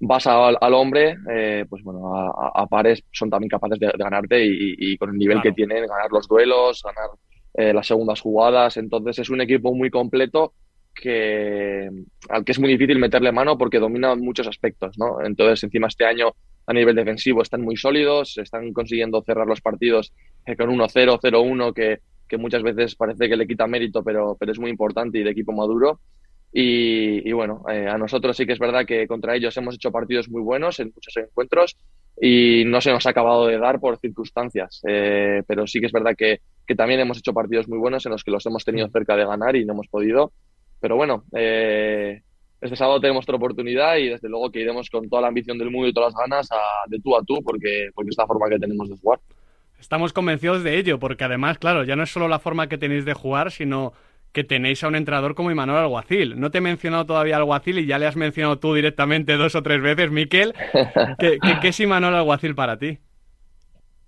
vas 0.00 0.26
al, 0.26 0.74
hombre, 0.74 1.16
eh, 1.30 1.64
pues 1.68 1.82
bueno, 1.82 2.14
a, 2.14 2.66
pares 2.66 3.02
son 3.12 3.30
también 3.30 3.48
capaces 3.48 3.78
de, 3.78 3.90
ganarte 3.96 4.44
y, 4.44 4.96
con 4.96 5.10
el 5.10 5.16
nivel 5.16 5.40
que 5.42 5.52
tienen, 5.52 5.86
ganar 5.86 6.10
los 6.10 6.28
duelos, 6.28 6.82
ganar 6.82 7.10
eh, 7.54 7.72
las 7.72 7.86
segundas 7.86 8.20
jugadas. 8.20 8.76
Entonces 8.76 9.18
es 9.18 9.30
un 9.30 9.40
equipo 9.40 9.74
muy 9.74 9.90
completo 9.90 10.52
que 10.94 11.88
al 12.28 12.44
que 12.44 12.52
es 12.52 12.58
muy 12.58 12.70
difícil 12.70 12.98
meterle 12.98 13.32
mano 13.32 13.58
porque 13.58 13.78
domina 13.78 14.14
muchos 14.14 14.46
aspectos, 14.46 14.96
¿no? 14.98 15.18
Entonces 15.24 15.62
encima 15.64 15.88
este 15.88 16.04
año 16.04 16.32
a 16.66 16.72
nivel 16.72 16.94
defensivo 16.94 17.42
están 17.42 17.62
muy 17.62 17.76
sólidos, 17.76 18.38
están 18.38 18.72
consiguiendo 18.72 19.22
cerrar 19.22 19.46
los 19.46 19.60
partidos 19.60 20.12
eh, 20.46 20.56
con 20.56 20.70
1-0, 20.70 21.20
0-1 21.20 21.74
que, 21.74 21.98
que 22.28 22.38
muchas 22.38 22.62
veces 22.62 22.94
parece 22.94 23.28
que 23.28 23.36
le 23.36 23.46
quita 23.46 23.66
mérito, 23.66 24.02
pero, 24.02 24.36
pero 24.38 24.52
es 24.52 24.58
muy 24.58 24.70
importante 24.70 25.18
y 25.18 25.22
de 25.22 25.30
equipo 25.30 25.52
maduro. 25.52 26.00
Y, 26.56 27.32
bueno, 27.32 27.64
eh, 27.68 27.88
a 27.88 27.98
nosotros 27.98 28.36
sí 28.36 28.46
que 28.46 28.52
es 28.52 28.60
verdad 28.60 28.86
que 28.86 29.08
contra 29.08 29.34
ellos 29.34 29.56
hemos 29.56 29.74
hecho 29.74 29.90
partidos 29.90 30.28
muy 30.28 30.40
buenos 30.40 30.78
en 30.78 30.92
muchos 30.94 31.16
encuentros 31.16 31.76
y 32.20 32.62
no 32.64 32.80
se 32.80 32.92
nos 32.92 33.04
ha 33.06 33.10
acabado 33.10 33.48
de 33.48 33.58
dar 33.58 33.80
por 33.80 33.98
circunstancias. 33.98 34.80
Eh, 34.86 35.42
pero 35.48 35.66
sí 35.66 35.80
que 35.80 35.86
es 35.86 35.92
verdad 35.92 36.14
que, 36.16 36.40
también 36.76 37.00
hemos 37.00 37.18
hecho 37.18 37.34
partidos 37.34 37.68
muy 37.68 37.78
buenos 37.78 38.06
en 38.06 38.12
los 38.12 38.22
que 38.22 38.30
los 38.30 38.46
hemos 38.46 38.64
tenido 38.64 38.88
cerca 38.88 39.16
de 39.16 39.26
ganar 39.26 39.56
y 39.56 39.64
no 39.64 39.72
hemos 39.72 39.88
podido. 39.88 40.32
Pero 40.84 40.96
bueno, 40.96 41.24
eh, 41.34 42.20
este 42.60 42.76
sábado 42.76 43.00
tenemos 43.00 43.24
otra 43.24 43.36
oportunidad 43.36 43.96
y 43.96 44.10
desde 44.10 44.28
luego 44.28 44.50
que 44.50 44.60
iremos 44.60 44.90
con 44.90 45.08
toda 45.08 45.22
la 45.22 45.28
ambición 45.28 45.56
del 45.56 45.70
mundo 45.70 45.88
y 45.88 45.94
todas 45.94 46.12
las 46.12 46.20
ganas 46.20 46.48
de 46.88 47.00
tú 47.00 47.16
a 47.16 47.22
tú 47.22 47.42
porque, 47.42 47.88
porque 47.94 48.10
es 48.10 48.18
la 48.18 48.26
forma 48.26 48.50
que 48.50 48.58
tenemos 48.58 48.90
de 48.90 48.96
jugar. 48.98 49.18
Estamos 49.80 50.12
convencidos 50.12 50.62
de 50.62 50.76
ello, 50.76 50.98
porque 50.98 51.24
además, 51.24 51.56
claro, 51.56 51.84
ya 51.84 51.96
no 51.96 52.02
es 52.02 52.10
solo 52.10 52.28
la 52.28 52.38
forma 52.38 52.68
que 52.68 52.76
tenéis 52.76 53.06
de 53.06 53.14
jugar, 53.14 53.50
sino 53.50 53.94
que 54.32 54.44
tenéis 54.44 54.84
a 54.84 54.88
un 54.88 54.96
entrenador 54.96 55.34
como 55.34 55.50
Imanol 55.50 55.78
Alguacil. 55.78 56.38
No 56.38 56.50
te 56.50 56.58
he 56.58 56.60
mencionado 56.60 57.06
todavía 57.06 57.38
Alguacil 57.38 57.78
y 57.78 57.86
ya 57.86 57.98
le 57.98 58.06
has 58.06 58.16
mencionado 58.16 58.58
tú 58.58 58.74
directamente 58.74 59.38
dos 59.38 59.54
o 59.54 59.62
tres 59.62 59.80
veces, 59.80 60.10
Miquel. 60.10 60.52
¿Qué, 61.18 61.38
es 61.62 61.80
Imanol 61.80 62.14
Alguacil 62.14 62.54
para 62.54 62.78
ti? 62.78 62.98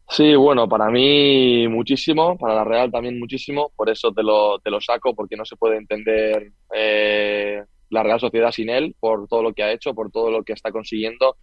Sí, 0.09 0.35
bueno, 0.37 0.69
para 0.69 0.89
mí 0.89 1.67
muchísimo, 1.69 2.39
para 2.39 2.55
la 2.55 2.65
Real 2.65 2.91
también 2.93 3.19
muchísimo, 3.19 3.73
por 3.75 3.91
eso 3.91 4.13
te 4.13 4.23
lo, 4.23 4.59
te 4.61 4.71
lo 4.71 4.81
saco, 4.81 5.15
porque 5.15 5.37
no 5.37 5.45
se 5.45 5.57
puede 5.57 5.77
entender 5.77 6.53
eh, 6.73 7.63
la 7.91 8.03
Real 8.05 8.21
Sociedad 8.21 8.53
sin 8.53 8.71
él, 8.71 8.95
por 9.01 9.27
todo 9.27 9.43
lo 9.43 9.53
que 9.53 9.65
ha 9.65 9.73
hecho, 9.73 9.95
por 9.95 10.11
todo 10.13 10.31
lo 10.31 10.45
que 10.45 10.53
está 10.53 10.71
consiguiendo. 10.71 11.37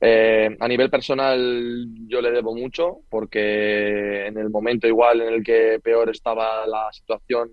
Eh, 0.00 0.56
a 0.58 0.66
nivel 0.66 0.90
personal 0.90 1.86
yo 2.08 2.20
le 2.20 2.32
debo 2.32 2.54
mucho, 2.54 2.98
porque 3.08 4.26
en 4.26 4.38
el 4.38 4.50
momento 4.50 4.88
igual 4.88 5.20
en 5.20 5.34
el 5.34 5.44
que 5.44 5.78
peor 5.82 6.10
estaba 6.10 6.66
la 6.66 6.88
situación, 6.92 7.50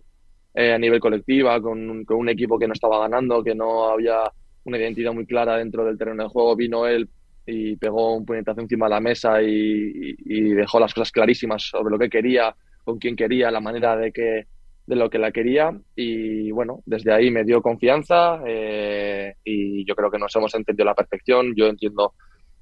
eh, 0.56 0.74
a 0.74 0.80
nivel 0.80 1.00
colectiva, 1.00 1.62
con, 1.62 2.04
con, 2.04 2.18
un 2.18 2.30
equipo 2.30 2.58
que 2.58 2.68
no 2.68 2.74
estaba 2.74 3.00
ganando, 3.00 3.44
que 3.44 3.54
no 3.54 3.90
había 3.90 4.32
una 4.64 4.78
identidad 4.80 5.14
muy 5.14 5.26
clara 5.28 5.58
dentro 5.58 5.86
del 5.86 5.98
terreno 5.98 6.24
de 6.24 6.30
juego. 6.30 6.56
Vino 6.56 6.88
él 6.88 7.08
y 7.48 7.77
pegó 7.77 8.16
un 8.16 8.25
puñetazo 8.25 8.60
encima 8.60 8.88
de 8.88 8.89
la 8.92 9.00
mesa 9.00 9.42
y, 9.42 10.16
dejó 10.54 10.80
las 10.80 10.94
cosas 10.94 11.12
clarísimas 11.12 11.63
sobre 11.63 11.92
lo 11.92 11.98
que 11.98 12.10
quería, 12.10 12.54
con 12.84 13.00
quién 13.00 13.16
quería, 13.16 13.50
la 13.50 13.62
manera 13.62 13.96
de 13.96 14.12
que 14.12 14.46
de 14.86 14.96
lo 14.96 15.10
que 15.10 15.18
la 15.18 15.34
quería 15.34 15.77
y 15.96 16.50
bueno, 16.51 16.82
desde 16.86 17.12
ahí 17.12 17.30
me 17.30 17.44
dio 17.44 17.62
confianza 17.62 18.39
eh, 18.48 19.34
y 19.44 19.86
yo 19.86 19.96
creo 19.96 20.10
que 20.10 20.18
nos 20.18 20.34
hemos 20.36 20.56
entendido 20.56 20.84
a 20.84 20.92
la 20.92 20.96
perfección. 20.96 21.54
Yo 21.58 21.68
entiendo 21.68 22.13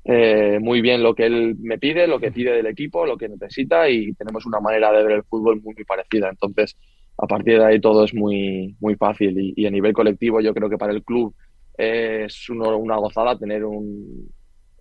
eh, 0.04 0.58
muy 0.60 0.82
bien 0.82 1.04
lo 1.04 1.14
que 1.14 1.28
él 1.28 1.56
me 1.60 1.78
pide, 1.78 2.08
lo 2.08 2.20
que 2.20 2.32
pide 2.32 2.52
del 2.52 2.66
equipo, 2.66 3.06
lo 3.06 3.16
que 3.16 3.30
necesita 3.30 3.90
y 3.90 4.14
tenemos 4.14 4.46
una 4.48 4.60
manera 4.60 4.92
de 4.92 5.04
ver 5.04 5.12
el 5.18 5.24
fútbol 5.24 5.62
muy, 5.62 5.76
muy 5.76 5.84
parecida. 5.84 6.30
Entonces, 6.30 6.76
a 7.18 7.28
partir 7.28 7.60
de 7.60 7.66
ahí 7.66 7.80
todo 7.80 8.04
es 8.04 8.14
muy, 8.14 8.76
muy 8.80 8.96
fácil 8.96 9.54
y, 9.56 9.66
a 9.66 9.72
nivel 9.72 9.94
colectivo 9.94 10.42
yo 10.42 10.54
creo 10.54 10.70
que 10.70 10.78
para 10.78 10.94
el 10.94 11.04
club 11.04 11.36
es 11.78 12.50
una 12.50 12.96
gozada 12.98 13.38
tener 13.38 13.66
un, 13.66 14.30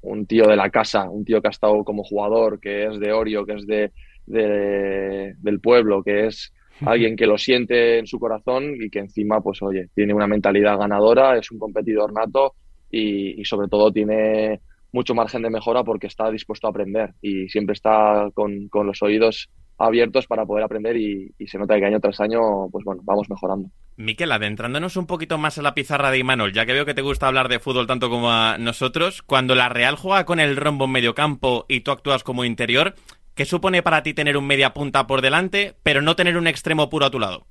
un, 0.04 0.26
tío 0.26 0.46
de 0.46 0.56
la 0.56 0.70
casa, 0.70 1.08
un 1.08 1.25
tío 1.25 1.40
que 1.40 1.49
ha 1.49 1.50
estado 1.50 1.84
como 1.84 2.04
jugador, 2.04 2.61
que 2.61 2.87
es 2.87 3.00
de 3.00 3.12
Orio, 3.12 3.44
que 3.44 3.54
es 3.54 3.66
de, 3.66 3.92
del 4.26 5.61
pueblo, 5.61 6.02
que 6.02 6.26
es 6.26 6.52
alguien 6.80 7.16
que 7.16 7.26
lo 7.26 7.38
siente 7.38 7.99
en 7.99 8.06
su 8.06 8.18
corazón 8.18 8.75
y 8.80 8.90
que 8.90 9.00
encima, 9.00 9.40
pues 9.40 9.62
oye, 9.62 9.88
tiene 9.94 10.14
una 10.14 10.26
mentalidad 10.26 10.78
ganadora, 10.78 11.38
es 11.38 11.50
un 11.50 11.58
competidor 11.58 12.12
nato 12.12 12.54
y, 12.90 13.44
sobre 13.44 13.68
todo 13.68 13.92
tiene 13.92 14.61
mucho 14.92 15.14
margen 15.14 15.42
de 15.42 15.50
mejora 15.50 15.82
porque 15.82 16.06
está 16.06 16.30
dispuesto 16.30 16.66
a 16.66 16.70
aprender 16.70 17.14
y 17.20 17.49
siempre 17.49 17.73
está 17.73 18.30
con, 18.32 18.68
con 18.68 18.87
los 18.87 19.02
oídos 19.02 19.50
abiertos 19.78 20.26
para 20.26 20.47
poder 20.47 20.64
aprender 20.64 20.97
y, 20.97 21.33
se 21.47 21.59
nota 21.59 21.76
que 21.78 21.85
año 21.85 22.00
tras 22.00 22.21
año, 22.21 22.69
pues 22.71 22.85
bueno, 22.85 23.02
vamos 23.04 23.28
mejorando. 23.28 23.69
Miquel, 23.97 24.33
adentrándonos 24.33 24.97
un 24.97 25.07
poquito 25.07 25.38
más 25.38 25.59
en 25.59 25.64
la 25.64 25.75
pizarra 25.75 26.11
de 26.11 26.19
Imanol, 26.19 26.52
ya 26.52 26.66
que 26.66 26.73
veo 26.73 26.85
que 26.85 26.95
te 26.95 27.02
gusta 27.02 27.26
hablar 27.26 27.49
de 27.49 27.61
fútbol 27.61 27.87
tanto 27.87 28.11
como 28.11 28.31
a 28.31 28.59
nosotros, 28.59 29.23
cuando 29.23 29.54
la 29.54 29.69
Real 29.69 29.97
juega 29.97 30.25
con 30.25 30.40
el 30.40 30.57
rombo 30.57 30.87
en 30.87 30.93
medio 30.93 31.14
campo 31.14 31.66
y 31.69 31.81
tú 31.81 31.90
actúas 31.90 32.25
como 32.25 32.45
interior, 32.45 32.95
¿qué 33.35 33.45
supone 33.45 33.83
para 33.83 34.02
ti 34.02 34.14
tener 34.14 34.37
un 34.37 34.47
media 34.47 34.75
punta 34.75 35.07
por 35.07 35.23
delante, 35.23 35.75
pero 35.83 36.02
no 36.02 36.16
tener 36.16 36.37
un 36.37 36.47
extremo 36.47 36.90
puro 36.90 37.07
a 37.07 37.11
tu 37.11 37.19
lado? 37.19 37.47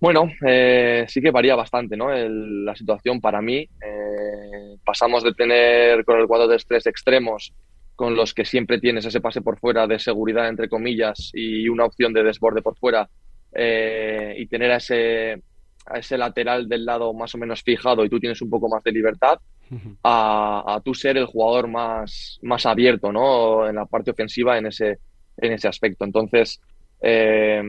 Bueno, 0.00 0.30
eh, 0.46 1.04
sí 1.08 1.20
que 1.20 1.30
varía 1.30 1.54
bastante, 1.54 1.94
¿no? 1.94 2.10
la 2.10 2.74
situación 2.74 3.20
para 3.20 3.42
mí. 3.42 3.58
Eh, 3.58 4.76
pasamos 4.82 5.22
de 5.22 5.34
tener 5.34 6.06
con 6.06 6.18
el 6.18 6.26
4-3-3 6.26 6.86
extremos 6.86 7.52
con 8.00 8.16
los 8.16 8.32
que 8.32 8.46
siempre 8.46 8.80
tienes 8.80 9.04
ese 9.04 9.20
pase 9.20 9.42
por 9.42 9.58
fuera 9.58 9.86
de 9.86 9.98
seguridad, 9.98 10.48
entre 10.48 10.70
comillas, 10.70 11.30
y 11.34 11.68
una 11.68 11.84
opción 11.84 12.14
de 12.14 12.22
desborde 12.22 12.62
por 12.62 12.74
fuera, 12.78 13.06
eh, 13.52 14.34
y 14.38 14.46
tener 14.46 14.70
a 14.70 14.76
ese, 14.76 15.42
a 15.84 15.98
ese 15.98 16.16
lateral 16.16 16.66
del 16.66 16.86
lado 16.86 17.12
más 17.12 17.34
o 17.34 17.36
menos 17.36 17.62
fijado 17.62 18.02
y 18.02 18.08
tú 18.08 18.18
tienes 18.18 18.40
un 18.40 18.48
poco 18.48 18.70
más 18.70 18.82
de 18.84 18.92
libertad, 18.92 19.38
a, 20.02 20.64
a 20.66 20.80
tú 20.80 20.94
ser 20.94 21.18
el 21.18 21.26
jugador 21.26 21.68
más, 21.68 22.38
más 22.40 22.64
abierto 22.64 23.12
¿no? 23.12 23.68
en 23.68 23.76
la 23.76 23.84
parte 23.84 24.12
ofensiva 24.12 24.56
en 24.56 24.68
ese, 24.68 24.96
en 25.36 25.52
ese 25.52 25.68
aspecto. 25.68 26.06
Entonces, 26.06 26.58
eh, 27.02 27.62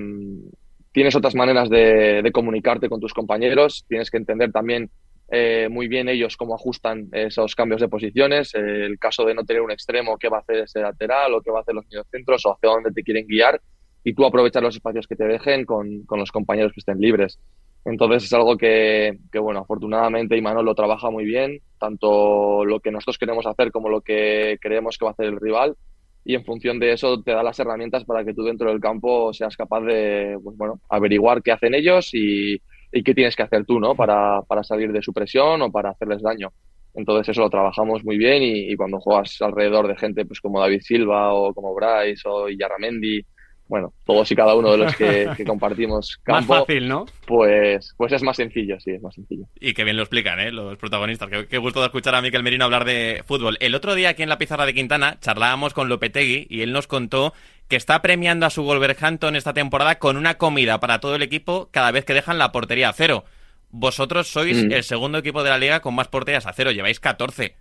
tienes 0.93 1.13
otras 1.13 1.35
maneras 1.35 1.69
de, 1.69 2.21
de, 2.23 2.31
comunicarte 2.31 2.87
con 2.87 3.01
tus 3.01 3.13
compañeros, 3.13 3.83
tienes 3.85 4.09
que 4.09 4.15
entender 4.15 4.53
también 4.53 4.89
eh, 5.33 5.69
muy 5.71 5.87
bien 5.87 6.09
ellos 6.09 6.35
cómo 6.35 6.55
ajustan 6.55 7.07
esos 7.13 7.55
cambios 7.55 7.79
de 7.79 7.87
posiciones, 7.87 8.53
eh, 8.53 8.59
el 8.85 8.99
caso 8.99 9.23
de 9.23 9.33
no 9.33 9.45
tener 9.45 9.61
un 9.61 9.71
extremo, 9.71 10.17
qué 10.17 10.27
va 10.27 10.37
a 10.37 10.41
hacer 10.41 10.57
ese 10.57 10.81
lateral 10.81 11.33
o 11.33 11.41
qué 11.41 11.49
va 11.49 11.59
a 11.59 11.61
hacer 11.61 11.73
los 11.73 11.85
centros 12.11 12.45
o 12.45 12.53
hacia 12.53 12.69
dónde 12.69 12.91
te 12.91 13.01
quieren 13.01 13.25
guiar 13.25 13.61
y 14.03 14.13
tú 14.13 14.25
aprovechar 14.25 14.61
los 14.61 14.75
espacios 14.75 15.07
que 15.07 15.15
te 15.15 15.23
dejen 15.23 15.63
con, 15.63 16.03
con 16.03 16.19
los 16.19 16.33
compañeros 16.33 16.73
que 16.73 16.81
estén 16.81 16.99
libres. 16.99 17.39
Entonces 17.85 18.25
es 18.25 18.33
algo 18.33 18.57
que, 18.57 19.19
que, 19.31 19.39
bueno, 19.39 19.61
afortunadamente 19.61 20.35
Imanol 20.35 20.65
lo 20.65 20.75
trabaja 20.75 21.09
muy 21.09 21.23
bien, 21.23 21.61
tanto 21.79 22.65
lo 22.65 22.81
que 22.81 22.91
nosotros 22.91 23.17
queremos 23.17 23.45
hacer 23.45 23.71
como 23.71 23.87
lo 23.87 24.01
que 24.01 24.57
creemos 24.59 24.97
que 24.97 25.05
va 25.05 25.11
a 25.11 25.13
hacer 25.13 25.27
el 25.27 25.39
rival 25.39 25.77
y 26.23 26.35
en 26.35 26.45
función 26.45 26.77
de 26.77 26.93
eso 26.93 27.21
te 27.23 27.31
da 27.31 27.41
las 27.41 27.57
herramientas 27.59 28.03
para 28.03 28.23
que 28.23 28.33
tú 28.33 28.43
dentro 28.43 28.69
del 28.69 28.79
campo 28.79 29.33
seas 29.33 29.55
capaz 29.55 29.81
de, 29.81 30.37
pues, 30.43 30.57
bueno, 30.57 30.79
averiguar 30.89 31.41
qué 31.41 31.51
hacen 31.51 31.73
ellos 31.73 32.09
y, 32.13 32.61
y 32.91 33.03
qué 33.03 33.13
tienes 33.13 33.35
que 33.35 33.43
hacer 33.43 33.65
tú, 33.65 33.79
¿no? 33.79 33.95
Para, 33.95 34.41
para 34.41 34.63
salir 34.63 34.91
de 34.91 35.01
su 35.01 35.13
presión 35.13 35.61
o 35.61 35.71
para 35.71 35.91
hacerles 35.91 36.21
daño. 36.21 36.51
Entonces 36.93 37.29
eso 37.29 37.41
lo 37.41 37.49
trabajamos 37.49 38.03
muy 38.03 38.17
bien 38.17 38.43
y, 38.43 38.75
cuando 38.75 38.99
juegas 38.99 39.41
alrededor 39.41 39.87
de 39.87 39.95
gente 39.95 40.25
pues 40.25 40.41
como 40.41 40.59
David 40.59 40.81
Silva 40.81 41.33
o 41.33 41.53
como 41.53 41.73
Bryce 41.73 42.23
o 42.25 42.49
Yarramendi, 42.49 43.25
bueno, 43.71 43.93
todos 44.05 44.29
y 44.29 44.35
cada 44.35 44.53
uno 44.53 44.73
de 44.73 44.77
los 44.79 44.95
que, 44.97 45.29
compartimos 45.47 46.17
campo, 46.23 46.53
más 46.53 46.59
fácil, 46.59 46.89
¿no? 46.89 47.05
Pues, 47.25 47.93
pues 47.95 48.11
es 48.11 48.21
más 48.21 48.35
sencillo, 48.35 48.77
sí, 48.81 48.91
es 48.91 49.01
más 49.01 49.15
sencillo. 49.15 49.45
Y 49.61 49.73
que 49.73 49.85
bien 49.85 49.95
lo 49.95 50.03
explican, 50.03 50.41
¿eh? 50.41 50.51
Los 50.51 50.77
protagonistas. 50.77 51.29
Qué, 51.47 51.57
gusto 51.57 51.79
de 51.79 51.85
escuchar 51.85 52.13
a 52.15 52.21
Miquel 52.21 52.43
Merino 52.43 52.65
hablar 52.65 52.83
de 52.83 53.23
fútbol. 53.25 53.55
El 53.61 53.73
otro 53.73 53.95
día 53.95 54.09
aquí 54.09 54.23
en 54.23 54.29
la 54.29 54.37
pizarra 54.37 54.65
de 54.65 54.73
Quintana 54.73 55.17
charlábamos 55.21 55.73
con 55.73 55.87
Lopetegui 55.87 56.47
y 56.49 56.63
él 56.63 56.73
nos 56.73 56.87
contó 56.87 57.33
que 57.71 57.77
está 57.77 58.01
premiando 58.01 58.45
a 58.45 58.49
su 58.49 58.63
Wolverhampton 58.63 59.37
esta 59.37 59.53
temporada 59.53 59.97
con 59.97 60.17
una 60.17 60.37
comida 60.37 60.81
para 60.81 60.99
todo 60.99 61.15
el 61.15 61.21
equipo 61.21 61.69
cada 61.71 61.89
vez 61.91 62.03
que 62.03 62.13
dejan 62.13 62.37
la 62.37 62.51
portería 62.51 62.89
a 62.89 62.93
cero. 62.93 63.23
Vosotros 63.69 64.27
sois 64.27 64.65
mm. 64.65 64.73
el 64.73 64.83
segundo 64.83 65.19
equipo 65.19 65.41
de 65.41 65.51
la 65.51 65.57
liga 65.57 65.79
con 65.79 65.95
más 65.95 66.09
porterías 66.09 66.45
a 66.45 66.51
cero, 66.51 66.71
lleváis 66.71 66.99
14. 66.99 67.55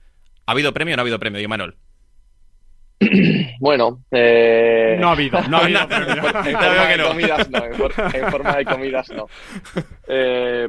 ¿Ha 0.47 0.51
habido 0.51 0.73
premio 0.73 0.95
o 0.95 0.97
no 0.97 1.01
ha 1.03 1.05
habido 1.05 1.21
premio, 1.21 1.41
Imanol? 1.41 1.77
Bueno, 3.61 4.03
eh... 4.11 4.97
no 4.99 5.11
ha 5.11 5.13
habido, 5.13 5.41
no 5.43 5.59
ha 5.59 5.61
habido. 5.65 5.81
en, 5.87 6.59
forma 6.59 6.87
de 6.89 7.05
comidas 7.05 7.51
no, 7.51 7.65
en, 7.65 8.31
forma 8.31 8.57
de 8.57 8.65
comidas 8.65 9.11
no. 9.11 9.27
Eh, 10.09 10.69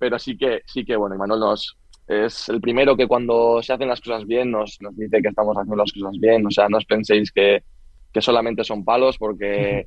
pero 0.00 0.18
sí 0.18 0.36
que, 0.36 0.62
sí 0.66 0.84
que, 0.84 0.96
bueno, 0.96 1.14
Imanol 1.14 1.38
nos, 1.38 1.76
es 2.08 2.48
el 2.48 2.60
primero 2.60 2.96
que 2.96 3.06
cuando 3.06 3.62
se 3.62 3.72
hacen 3.72 3.88
las 3.88 4.00
cosas 4.00 4.26
bien 4.26 4.50
nos, 4.50 4.80
nos 4.80 4.96
dice 4.96 5.22
que 5.22 5.28
estamos 5.28 5.56
haciendo 5.56 5.76
las 5.76 5.92
cosas 5.92 6.18
bien. 6.18 6.44
O 6.44 6.50
sea, 6.50 6.68
no 6.68 6.78
os 6.78 6.86
penséis 6.86 7.30
que, 7.30 7.62
que 8.12 8.20
solamente 8.20 8.64
son 8.64 8.84
palos 8.84 9.18
porque, 9.18 9.86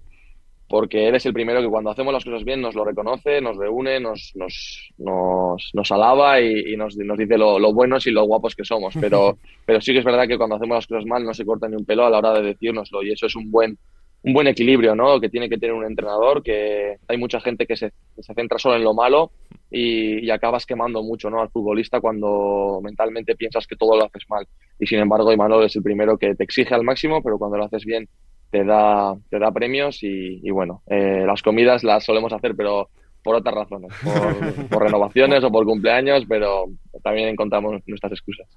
porque 0.67 1.07
eres 1.07 1.25
el 1.25 1.33
primero 1.33 1.61
que 1.61 1.67
cuando 1.67 1.89
hacemos 1.89 2.13
las 2.13 2.23
cosas 2.23 2.43
bien 2.43 2.61
nos 2.61 2.75
lo 2.75 2.85
reconoce, 2.85 3.41
nos 3.41 3.57
reúne, 3.57 3.99
nos, 3.99 4.31
nos, 4.35 4.93
nos, 4.97 5.69
nos 5.73 5.91
alaba 5.91 6.41
y, 6.41 6.75
nos, 6.77 6.95
nos, 6.97 7.17
dice 7.17 7.37
lo, 7.37 7.59
lo, 7.59 7.73
buenos 7.73 8.07
y 8.07 8.11
lo 8.11 8.23
guapos 8.23 8.55
que 8.55 8.65
somos. 8.65 8.95
Pero, 8.99 9.37
pero 9.65 9.81
sí 9.81 9.93
que 9.93 9.99
es 9.99 10.05
verdad 10.05 10.27
que 10.27 10.37
cuando 10.37 10.55
hacemos 10.55 10.75
las 10.75 10.87
cosas 10.87 11.05
mal 11.05 11.23
no 11.23 11.33
se 11.33 11.45
corta 11.45 11.67
ni 11.67 11.75
un 11.75 11.85
pelo 11.85 12.05
a 12.05 12.09
la 12.09 12.17
hora 12.19 12.33
de 12.33 12.41
decírnoslo 12.43 13.03
y 13.03 13.11
eso 13.11 13.25
es 13.25 13.35
un 13.35 13.51
buen, 13.51 13.77
un 14.23 14.33
buen 14.33 14.47
equilibrio 14.47 14.95
¿no? 14.95 15.19
que 15.19 15.29
tiene 15.29 15.49
que 15.49 15.57
tener 15.57 15.75
un 15.75 15.85
entrenador, 15.85 16.41
que 16.41 16.97
hay 17.07 17.17
mucha 17.17 17.41
gente 17.41 17.65
que 17.65 17.75
se, 17.75 17.91
se 18.19 18.33
centra 18.33 18.57
solo 18.57 18.75
en 18.75 18.83
lo 18.83 18.93
malo 18.93 19.31
y, 19.69 20.25
y, 20.25 20.29
acabas 20.29 20.65
quemando 20.65 21.03
mucho 21.03 21.29
¿no? 21.29 21.41
al 21.41 21.49
futbolista 21.49 21.99
cuando 21.99 22.79
mentalmente 22.81 23.35
piensas 23.35 23.67
que 23.67 23.75
todo 23.75 23.97
lo 23.97 24.05
haces 24.05 24.23
mal. 24.29 24.47
Y 24.79 24.87
sin 24.87 24.99
embargo, 24.99 25.31
Imanol 25.31 25.65
es 25.65 25.75
el 25.75 25.83
primero 25.83 26.17
que 26.17 26.35
te 26.35 26.43
exige 26.43 26.73
al 26.73 26.83
máximo, 26.83 27.21
pero 27.21 27.37
cuando 27.37 27.57
lo 27.57 27.65
haces 27.65 27.83
bien 27.83 28.07
te 28.49 28.63
da, 28.63 29.15
te 29.29 29.39
da 29.39 29.51
premios 29.51 30.03
y, 30.03 30.49
bueno, 30.51 30.83
eh, 30.87 31.23
las 31.25 31.41
comidas 31.41 31.83
las 31.83 32.05
solemos 32.05 32.31
hacer, 32.33 32.55
pero 32.55 32.89
por 33.23 33.35
otras 33.35 33.55
razones, 33.55 33.91
por, 34.69 34.83
renovaciones 34.83 35.43
o 35.43 35.51
por 35.51 35.65
cumpleaños, 35.65 36.23
pero 36.27 36.65
también 37.03 37.29
encontramos 37.29 37.81
nuestras 37.87 38.11
excusas. 38.11 38.47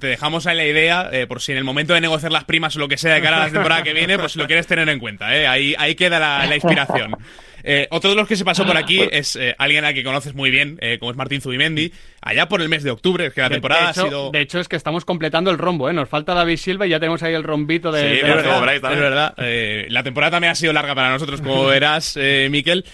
te 0.00 0.06
dejamos 0.06 0.46
ahí 0.46 0.56
la 0.56 0.66
idea, 0.66 1.10
eh, 1.12 1.26
por 1.26 1.40
si 1.40 1.52
en 1.52 1.58
el 1.58 1.64
momento 1.64 1.94
de 1.94 2.00
negociar 2.00 2.32
las 2.32 2.44
primas 2.44 2.76
o 2.76 2.78
lo 2.78 2.88
que 2.88 2.96
sea 2.96 3.14
de 3.14 3.20
cara 3.20 3.36
a 3.36 3.46
la 3.46 3.52
temporada 3.52 3.82
que 3.82 3.92
viene, 3.92 4.18
pues 4.18 4.36
lo 4.36 4.46
quieres 4.46 4.66
tener 4.66 4.88
en 4.88 4.98
cuenta, 4.98 5.36
¿eh? 5.36 5.46
ahí, 5.46 5.74
ahí 5.78 5.94
queda 5.94 6.18
la, 6.18 6.46
la 6.46 6.54
inspiración. 6.54 7.16
Eh, 7.66 7.88
otro 7.90 8.10
de 8.10 8.16
los 8.16 8.28
que 8.28 8.36
se 8.36 8.44
pasó 8.44 8.66
por 8.66 8.76
aquí 8.76 9.00
es 9.10 9.36
eh, 9.36 9.54
alguien 9.56 9.86
a 9.86 9.94
que 9.94 10.04
conoces 10.04 10.34
muy 10.34 10.50
bien, 10.50 10.76
eh, 10.82 10.98
como 10.98 11.10
es 11.10 11.16
Martín 11.16 11.40
Zubimendi, 11.40 11.92
allá 12.20 12.46
por 12.46 12.60
el 12.60 12.68
mes 12.68 12.82
de 12.82 12.90
octubre, 12.90 13.32
que 13.32 13.40
la 13.40 13.48
temporada 13.48 13.88
ha 13.88 13.94
sido... 13.94 14.30
De 14.30 14.42
hecho, 14.42 14.60
es 14.60 14.68
que 14.68 14.76
estamos 14.76 15.06
completando 15.06 15.50
el 15.50 15.56
rombo, 15.56 15.88
¿eh? 15.88 15.94
Nos 15.94 16.10
falta 16.10 16.34
David 16.34 16.58
Silva 16.58 16.86
y 16.86 16.90
ya 16.90 17.00
tenemos 17.00 17.22
ahí 17.22 17.32
el 17.32 17.42
rombito 17.42 17.90
de... 17.90 18.02
Sí, 18.02 18.20
es 18.20 18.22
verdad, 18.22 18.74
es 18.74 18.82
verdad. 18.82 19.34
la 19.88 20.02
temporada 20.02 20.32
también 20.32 20.50
ha 20.50 20.54
sido 20.54 20.74
larga 20.74 20.94
para 20.94 21.10
nosotros, 21.10 21.40
como 21.40 21.64
verás, 21.66 22.18
Miquel. 22.50 22.84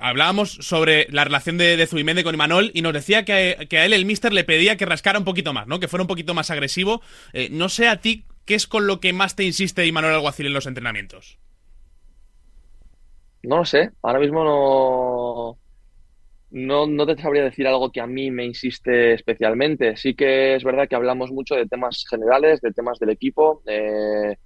hablábamos 0.00 0.31
sobre 0.44 1.06
la 1.10 1.24
relación 1.24 1.58
de, 1.58 1.76
de 1.76 1.86
Zubimendi 1.86 2.22
con 2.22 2.34
Imanol 2.34 2.70
y 2.74 2.82
nos 2.82 2.92
decía 2.92 3.24
que, 3.24 3.56
a 3.70 3.84
él 3.84 3.92
el 3.92 4.04
mister 4.04 4.32
le 4.32 4.44
pedía 4.44 4.76
que 4.76 4.86
rascara 4.86 5.18
un 5.18 5.24
poquito 5.24 5.52
más, 5.52 5.66
¿no? 5.66 5.80
Que 5.80 5.88
fuera 5.88 6.02
un 6.02 6.08
poquito 6.08 6.34
más 6.34 6.50
agresivo. 6.50 7.02
no 7.50 7.68
sé 7.68 7.88
a 7.88 8.00
ti 8.00 8.24
qué 8.44 8.54
es 8.54 8.66
con 8.66 8.86
lo 8.86 9.00
que 9.00 9.12
más 9.12 9.36
te 9.36 9.44
insiste 9.44 9.86
Imanol 9.86 10.14
Alguacil 10.14 10.46
en 10.46 10.54
los 10.54 10.66
entrenamientos. 10.66 11.38
No 13.42 13.58
lo 13.58 13.64
sé, 13.64 13.90
ahora 14.02 14.20
mismo 14.20 14.44
no, 14.44 15.58
no, 16.52 16.86
no 16.86 17.06
te 17.06 17.20
sabría 17.20 17.42
decir 17.42 17.66
algo 17.66 17.90
que 17.90 18.00
a 18.00 18.06
mí 18.06 18.30
me 18.30 18.44
insiste 18.44 19.14
especialmente. 19.14 19.96
Sí 19.96 20.14
que 20.14 20.54
es 20.54 20.64
verdad 20.64 20.86
que 20.86 20.94
hablamos 20.94 21.32
mucho 21.32 21.54
de 21.54 21.66
temas 21.66 22.04
generales, 22.08 22.60
de 22.60 22.72
temas 22.72 22.98
del 22.98 23.10
equipo, 23.10 23.62
de, 23.64 24.36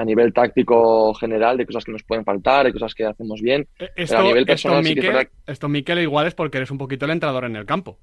a 0.00 0.04
nivel 0.04 0.32
táctico 0.32 1.12
general, 1.14 1.56
de 1.56 1.66
cosas 1.66 1.84
que 1.84 1.92
nos 1.92 2.02
pueden 2.02 2.24
faltar, 2.24 2.66
de 2.66 2.72
cosas 2.72 2.94
que 2.94 3.04
hacemos 3.04 3.40
bien. 3.40 3.66
Eh, 3.78 3.88
esto, 3.96 4.18
a 4.18 4.22
nivel 4.22 4.46
personal, 4.46 4.84
esto, 5.46 5.68
Miquel, 5.68 5.98
igual 5.98 6.26
es 6.26 6.34
porque 6.34 6.58
eres 6.58 6.70
un 6.70 6.78
poquito 6.78 7.04
el 7.04 7.12
entrenador 7.12 7.44
en 7.44 7.56
el 7.56 7.66
campo. 7.66 7.98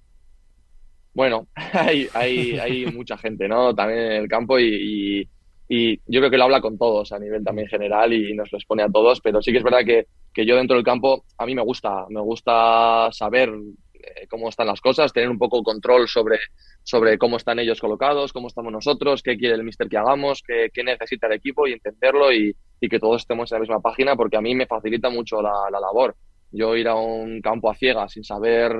Bueno, 1.13 1.47
hay, 1.73 2.07
hay, 2.13 2.59
hay 2.59 2.85
mucha 2.93 3.17
gente, 3.17 3.47
¿no? 3.47 3.73
También 3.73 3.99
en 3.99 4.11
el 4.23 4.27
campo 4.27 4.59
y 4.59 5.27
y 5.69 5.97
yo 6.07 6.21
creo 6.21 6.29
que 6.29 6.37
lo 6.37 6.45
habla 6.45 6.61
con 6.61 6.77
todos 6.77 7.11
a 7.11 7.19
nivel 7.19 7.43
también 7.43 7.67
general 7.67 8.13
y 8.13 8.33
nos 8.33 8.51
lo 8.51 8.57
expone 8.57 8.83
a 8.83 8.89
todos, 8.89 9.19
pero 9.19 9.41
sí 9.41 9.51
que 9.51 9.57
es 9.57 9.63
verdad 9.63 9.83
que, 9.85 10.07
que 10.33 10.45
yo 10.45 10.55
dentro 10.55 10.77
del 10.77 10.85
campo 10.85 11.25
a 11.37 11.45
mí 11.45 11.55
me 11.55 11.61
gusta, 11.61 12.05
me 12.09 12.21
gusta 12.21 13.09
saber 13.11 13.51
eh, 13.99 14.27
cómo 14.29 14.49
están 14.49 14.67
las 14.67 14.81
cosas, 14.81 15.13
tener 15.13 15.29
un 15.29 15.37
poco 15.37 15.63
control 15.63 16.07
sobre, 16.07 16.37
sobre 16.83 17.17
cómo 17.17 17.37
están 17.37 17.59
ellos 17.59 17.79
colocados, 17.79 18.33
cómo 18.33 18.47
estamos 18.47 18.71
nosotros, 18.71 19.21
qué 19.23 19.37
quiere 19.37 19.55
el 19.55 19.63
mister 19.63 19.87
que 19.87 19.97
hagamos, 19.97 20.41
qué, 20.45 20.69
qué 20.73 20.83
necesita 20.83 21.27
el 21.27 21.33
equipo 21.33 21.67
y 21.67 21.73
entenderlo 21.73 22.31
y, 22.31 22.55
y, 22.79 22.89
que 22.89 22.99
todos 22.99 23.21
estemos 23.21 23.51
en 23.51 23.57
la 23.57 23.59
misma 23.61 23.79
página 23.79 24.15
porque 24.15 24.37
a 24.37 24.41
mí 24.41 24.55
me 24.55 24.67
facilita 24.67 25.09
mucho 25.09 25.41
la, 25.41 25.53
la 25.71 25.79
labor. 25.79 26.15
Yo 26.51 26.75
ir 26.75 26.87
a 26.87 26.95
un 26.95 27.41
campo 27.41 27.69
a 27.69 27.75
ciegas 27.75 28.13
sin 28.13 28.23
saber 28.23 28.73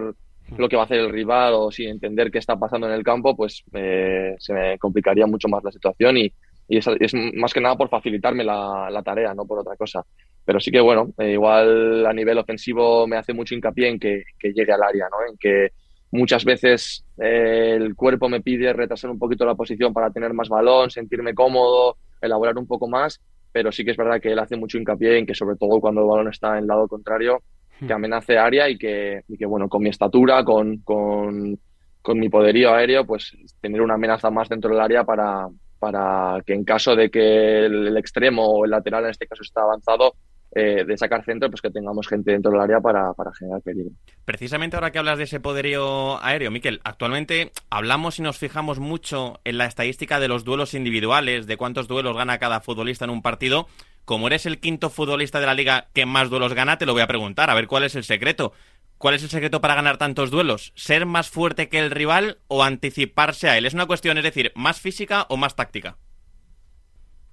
lo 0.57 0.69
que 0.69 0.75
va 0.75 0.83
a 0.83 0.86
hacer 0.86 1.00
el 1.00 1.09
rival 1.09 1.53
o 1.55 1.71
sin 1.71 1.89
entender 1.89 2.31
qué 2.31 2.38
está 2.38 2.55
pasando 2.55 2.88
en 2.88 2.93
el 2.93 3.03
campo, 3.03 3.36
pues 3.36 3.63
eh, 3.74 4.36
se 4.38 4.53
me 4.53 4.77
complicaría 4.77 5.27
mucho 5.27 5.50
más 5.50 5.63
la 5.63 5.71
situación 5.71 6.17
y, 6.17 6.31
y 6.69 6.77
es, 6.77 6.88
es, 7.00 7.13
más 7.36 7.53
que 7.53 7.62
nada 7.62 7.75
por 7.75 7.89
facilitarme 7.89 8.43
la, 8.43 8.89
la, 8.89 9.03
tarea, 9.03 9.33
no 9.33 9.45
por 9.45 9.59
otra 9.59 9.75
cosa. 9.75 10.05
Pero 10.47 10.61
sí 10.61 10.71
que, 10.71 10.79
bueno, 10.79 11.09
eh, 11.17 11.33
igual 11.33 12.05
a 12.05 12.13
nivel 12.13 12.37
ofensivo 12.37 13.05
me 13.05 13.17
hace 13.17 13.33
mucho 13.33 13.53
hincapié 13.53 13.89
en 13.89 13.99
que, 13.99 14.23
que 14.39 14.53
llegue 14.53 14.71
al 14.71 14.81
área, 14.81 15.09
¿no? 15.11 15.29
En 15.29 15.37
que 15.37 15.73
muchas 16.09 16.45
veces 16.45 17.03
eh, 17.19 17.73
el 17.75 17.95
cuerpo 17.95 18.29
me 18.29 18.39
pide 18.39 18.71
retrasar 18.71 19.09
un 19.09 19.19
poquito 19.19 19.45
la 19.45 19.55
posición 19.55 19.91
para 19.91 20.09
tener 20.09 20.33
más 20.33 20.47
balón, 20.47 20.89
sentirme 20.89 21.33
cómodo, 21.33 21.97
elaborar 22.21 22.57
un 22.57 22.65
poco 22.65 22.87
más, 22.87 23.19
pero 23.51 23.73
sí 23.73 23.83
que 23.83 23.91
es 23.91 23.97
verdad 23.97 24.21
que 24.21 24.31
él 24.31 24.39
hace 24.39 24.55
mucho 24.55 24.77
hincapié 24.77 25.17
en 25.17 25.25
que 25.25 25.35
sobre 25.35 25.57
todo 25.57 25.81
cuando 25.81 25.99
el 25.99 26.07
balón 26.07 26.29
está 26.29 26.53
en 26.53 26.59
el 26.59 26.67
lado 26.67 26.87
contrario, 26.87 27.41
que 27.85 27.91
amenace 27.91 28.37
área 28.37 28.69
y 28.69 28.77
que, 28.77 29.23
y 29.27 29.37
que 29.37 29.45
bueno, 29.45 29.67
con 29.67 29.83
mi 29.83 29.89
estatura, 29.89 30.45
con, 30.45 30.77
con, 30.77 31.59
con, 32.01 32.19
mi 32.19 32.29
poderío 32.29 32.73
aéreo, 32.73 33.05
pues 33.05 33.35
tener 33.59 33.81
una 33.81 33.95
amenaza 33.95 34.31
más 34.31 34.47
dentro 34.47 34.71
del 34.71 34.79
área 34.79 35.03
para, 35.03 35.49
para 35.77 36.41
que 36.45 36.53
en 36.53 36.63
caso 36.63 36.95
de 36.95 37.11
que 37.11 37.65
el, 37.65 37.87
el 37.87 37.97
extremo 37.97 38.45
o 38.45 38.63
el 38.63 38.71
lateral 38.71 39.03
en 39.03 39.09
este 39.09 39.27
caso 39.27 39.43
está 39.43 39.61
avanzado, 39.63 40.13
eh, 40.55 40.85
de 40.85 40.97
sacar 40.97 41.23
centro, 41.25 41.49
pues 41.49 41.61
que 41.61 41.69
tengamos 41.69 42.07
gente 42.07 42.31
dentro 42.31 42.51
del 42.51 42.61
área 42.61 42.79
para, 42.79 43.13
para, 43.13 43.33
generar 43.33 43.61
peligro. 43.61 43.91
Precisamente 44.23 44.77
ahora 44.77 44.91
que 44.91 44.99
hablas 44.99 45.17
de 45.17 45.25
ese 45.25 45.39
poderío 45.39 46.23
aéreo, 46.23 46.51
Miquel, 46.51 46.79
actualmente 46.83 47.51
hablamos 47.69 48.17
y 48.19 48.21
nos 48.21 48.37
fijamos 48.37 48.79
mucho 48.79 49.39
en 49.43 49.57
la 49.57 49.65
estadística 49.65 50.19
de 50.19 50.29
los 50.29 50.45
duelos 50.45 50.73
individuales, 50.73 51.47
de 51.47 51.57
cuántos 51.57 51.87
duelos 51.87 52.15
gana 52.15 52.37
cada 52.37 52.61
futbolista 52.61 53.05
en 53.05 53.11
un 53.11 53.21
partido. 53.21 53.67
Como 54.05 54.27
eres 54.27 54.45
el 54.45 54.59
quinto 54.59 54.89
futbolista 54.89 55.41
de 55.41 55.47
la 55.47 55.53
liga 55.53 55.89
que 55.93 56.05
más 56.05 56.29
duelos 56.29 56.53
gana, 56.53 56.77
te 56.77 56.85
lo 56.85 56.93
voy 56.93 57.01
a 57.01 57.07
preguntar, 57.07 57.49
a 57.49 57.55
ver 57.55 57.67
cuál 57.67 57.83
es 57.83 57.95
el 57.95 58.05
secreto. 58.05 58.53
¿Cuál 58.97 59.13
es 59.13 59.21
el 59.21 59.29
secreto 59.29 59.61
para 59.61 59.75
ganar 59.75 59.97
tantos 59.97 60.31
duelos? 60.31 60.71
¿Ser 60.75 61.05
más 61.05 61.29
fuerte 61.29 61.69
que 61.69 61.77
el 61.77 61.91
rival 61.91 62.39
o 62.47 62.63
anticiparse 62.63 63.47
a 63.47 63.57
él? 63.57 63.67
Es 63.67 63.75
una 63.75 63.85
cuestión, 63.85 64.17
es 64.17 64.23
decir, 64.23 64.51
más 64.55 64.81
física 64.81 65.27
o 65.29 65.37
más 65.37 65.55
táctica. 65.55 65.97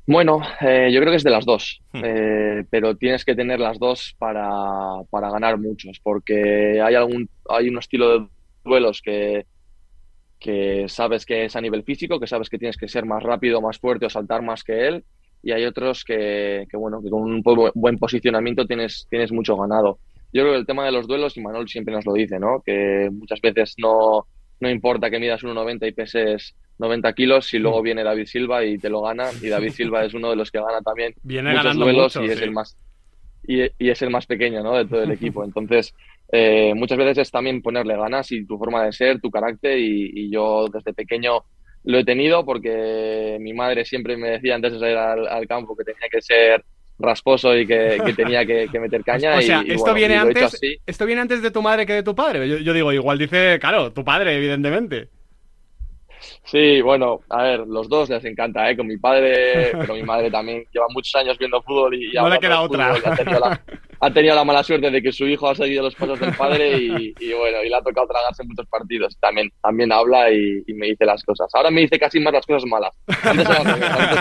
Bueno, 0.06 0.42
eh, 0.60 0.90
yo 0.92 1.00
creo 1.00 1.12
que 1.12 1.16
es 1.16 1.24
de 1.24 1.30
las 1.30 1.46
dos, 1.46 1.80
hmm. 1.92 2.02
eh, 2.04 2.64
pero 2.68 2.96
tienes 2.96 3.24
que 3.24 3.34
tener 3.34 3.58
las 3.58 3.78
dos 3.78 4.14
para, 4.18 5.02
para, 5.08 5.30
ganar 5.30 5.58
muchos, 5.58 5.98
porque 6.02 6.80
hay 6.82 6.94
algún 6.94 7.28
hay 7.48 7.68
un 7.68 7.78
estilo 7.78 8.18
de 8.18 8.28
duelos 8.64 9.00
que, 9.02 9.46
que 10.38 10.84
sabes 10.88 11.24
que 11.24 11.46
es 11.46 11.56
a 11.56 11.60
nivel 11.62 11.84
físico, 11.84 12.20
que 12.20 12.26
sabes 12.26 12.50
que 12.50 12.58
tienes 12.58 12.76
que 12.76 12.88
ser 12.88 13.06
más 13.06 13.22
rápido, 13.22 13.62
más 13.62 13.78
fuerte 13.78 14.04
o 14.04 14.10
saltar 14.10 14.42
más 14.42 14.62
que 14.62 14.86
él, 14.88 15.04
y 15.42 15.52
hay 15.52 15.64
otros 15.64 16.04
que, 16.04 16.66
que 16.70 16.76
bueno, 16.76 17.02
que 17.02 17.08
con 17.08 17.22
un 17.22 17.42
buen 17.74 17.98
posicionamiento 17.98 18.66
tienes, 18.66 19.06
tienes 19.08 19.32
mucho 19.32 19.56
ganado. 19.56 20.00
Yo 20.34 20.42
creo 20.42 20.52
que 20.52 20.58
el 20.58 20.66
tema 20.66 20.84
de 20.84 20.92
los 20.92 21.06
duelos, 21.06 21.36
y 21.36 21.40
Manuel 21.40 21.68
siempre 21.68 21.94
nos 21.94 22.04
lo 22.04 22.12
dice, 22.12 22.38
¿no? 22.38 22.60
que 22.64 23.08
muchas 23.10 23.40
veces 23.40 23.74
no, 23.78 24.26
no 24.60 24.68
importa 24.68 25.08
que 25.08 25.18
midas 25.18 25.42
1,90 25.42 25.88
y 25.88 25.92
peses 25.92 26.54
90 26.78 27.12
kilos 27.12 27.46
si 27.46 27.58
luego 27.58 27.82
viene 27.82 28.02
David 28.02 28.26
Silva 28.26 28.64
y 28.64 28.78
te 28.78 28.88
lo 28.88 29.02
gana 29.02 29.28
y 29.40 29.48
David 29.48 29.70
Silva 29.74 30.04
es 30.04 30.14
uno 30.14 30.30
de 30.30 30.36
los 30.36 30.50
que 30.50 30.58
gana 30.58 30.80
también 30.80 31.14
muchos 31.22 31.76
duelos 31.76 32.16
y 32.16 32.24
es 32.26 32.40
el 32.40 32.50
más 32.50 32.76
y, 33.46 33.60
es 33.78 34.02
el 34.02 34.10
más 34.10 34.26
pequeño 34.26 34.62
¿no? 34.62 34.74
de 34.76 34.86
todo 34.86 35.02
el 35.02 35.10
equipo 35.12 35.44
entonces 35.44 35.94
eh, 36.32 36.72
muchas 36.74 36.98
veces 36.98 37.18
es 37.18 37.30
también 37.30 37.62
ponerle 37.62 37.96
ganas 37.96 38.32
y 38.32 38.44
tu 38.44 38.58
forma 38.58 38.84
de 38.84 38.92
ser 38.92 39.20
tu 39.20 39.30
carácter 39.30 39.78
y, 39.78 40.30
yo 40.30 40.66
desde 40.72 40.92
pequeño 40.92 41.44
lo 41.84 41.98
he 41.98 42.04
tenido 42.04 42.44
porque 42.44 43.36
mi 43.40 43.52
madre 43.52 43.84
siempre 43.84 44.16
me 44.16 44.30
decía 44.30 44.54
antes 44.54 44.72
de 44.72 44.78
salir 44.78 44.96
al, 44.96 45.46
campo 45.46 45.76
que 45.76 45.84
tenía 45.84 46.08
que 46.10 46.22
ser 46.22 46.64
rasposo 46.98 47.56
y 47.56 47.66
que, 47.66 47.98
tenía 48.16 48.46
que, 48.46 48.68
meter 48.80 49.04
caña. 49.04 49.36
O 49.36 49.42
sea, 49.42 49.62
esto, 49.66 49.92
viene 49.92 50.16
antes, 50.16 50.58
esto 50.86 51.06
viene 51.06 51.20
antes 51.20 51.42
de 51.42 51.50
tu 51.50 51.60
madre 51.60 51.84
que 51.84 51.92
de 51.92 52.02
tu 52.02 52.14
padre. 52.14 52.48
yo, 52.48 52.72
digo, 52.72 52.90
igual 52.90 53.18
dice, 53.18 53.58
claro, 53.60 53.92
tu 53.92 54.02
padre, 54.02 54.34
evidentemente. 54.34 55.10
Sí, 56.44 56.80
bueno, 56.82 57.20
a 57.30 57.42
ver, 57.42 57.60
los 57.60 57.88
dos 57.88 58.08
les 58.08 58.24
encanta, 58.24 58.68
¿eh? 58.70 58.76
Con 58.76 58.86
mi 58.86 58.96
padre, 58.96 59.72
pero 59.72 59.94
mi 59.94 60.02
madre 60.02 60.30
también 60.30 60.64
lleva 60.72 60.86
muchos 60.90 61.14
años 61.14 61.38
viendo 61.38 61.62
fútbol 61.62 61.94
y, 61.94 62.12
no 62.12 62.28
le 62.28 62.38
queda 62.38 62.60
otra. 62.60 62.92
ha, 62.92 63.16
tenido 63.16 63.40
la, 63.40 63.60
mala 64.44 64.62
suerte 64.62 64.90
de 64.90 65.02
que 65.02 65.12
su 65.12 65.26
hijo 65.26 65.48
ha 65.48 65.54
seguido 65.54 65.82
los 65.82 65.94
pasos 65.94 66.18
del 66.20 66.34
padre 66.34 66.76
y, 66.76 67.32
bueno, 67.32 67.62
y 67.64 67.68
le 67.68 67.76
ha 67.76 67.82
tocado 67.82 68.06
tragarse 68.06 68.44
muchos 68.44 68.66
partidos. 68.66 69.16
También, 69.20 69.50
también 69.62 69.92
habla 69.92 70.30
y, 70.32 70.64
me 70.74 70.88
dice 70.88 71.04
las 71.04 71.22
cosas. 71.22 71.48
Ahora 71.54 71.70
me 71.70 71.82
dice 71.82 71.98
casi 71.98 72.20
más 72.20 72.32
las 72.32 72.46
cosas 72.46 72.64
malas. 72.68 72.92
Antes, 73.22 73.48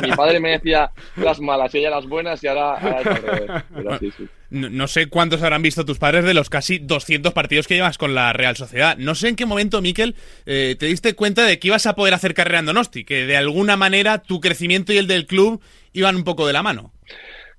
mi 0.01 0.11
padre 0.15 0.39
me 0.39 0.51
decía 0.51 0.91
las 1.17 1.39
malas 1.39 1.73
y 1.75 1.79
ella 1.79 1.89
las 1.89 2.07
buenas 2.07 2.43
y 2.43 2.47
ahora, 2.47 3.63
sí, 3.99 4.11
sí. 4.17 4.27
No, 4.53 4.87
sé 4.87 5.07
cuántos 5.07 5.41
habrán 5.41 5.63
visto 5.63 5.83
tus 5.83 5.97
padres 5.97 6.25
de 6.25 6.35
los 6.35 6.47
casi 6.47 6.77
200 6.77 7.33
partidos 7.33 7.67
que 7.67 7.73
llevas 7.73 7.97
con 7.97 8.13
la 8.13 8.33
Real 8.33 8.55
Sociedad. 8.55 8.95
No 8.97 9.15
sé 9.15 9.29
en 9.29 9.35
qué 9.35 9.47
momento, 9.47 9.81
Miquel, 9.81 10.15
eh, 10.45 10.75
te 10.77 10.85
diste 10.85 11.15
cuenta 11.15 11.43
de 11.43 11.57
que 11.57 11.69
ibas 11.69 11.87
a 11.87 11.95
poder 11.95 12.13
hacer 12.13 12.35
carrera 12.35 12.59
en 12.59 12.67
Donosti, 12.67 13.03
que 13.03 13.25
de 13.25 13.35
alguna 13.35 13.77
manera 13.77 14.19
tu 14.19 14.39
crecimiento 14.39 14.93
y 14.93 14.97
el 14.97 15.07
del 15.07 15.25
club 15.25 15.59
iban 15.91 16.15
un 16.15 16.23
poco 16.23 16.45
de 16.45 16.53
la 16.53 16.61
mano. 16.61 16.92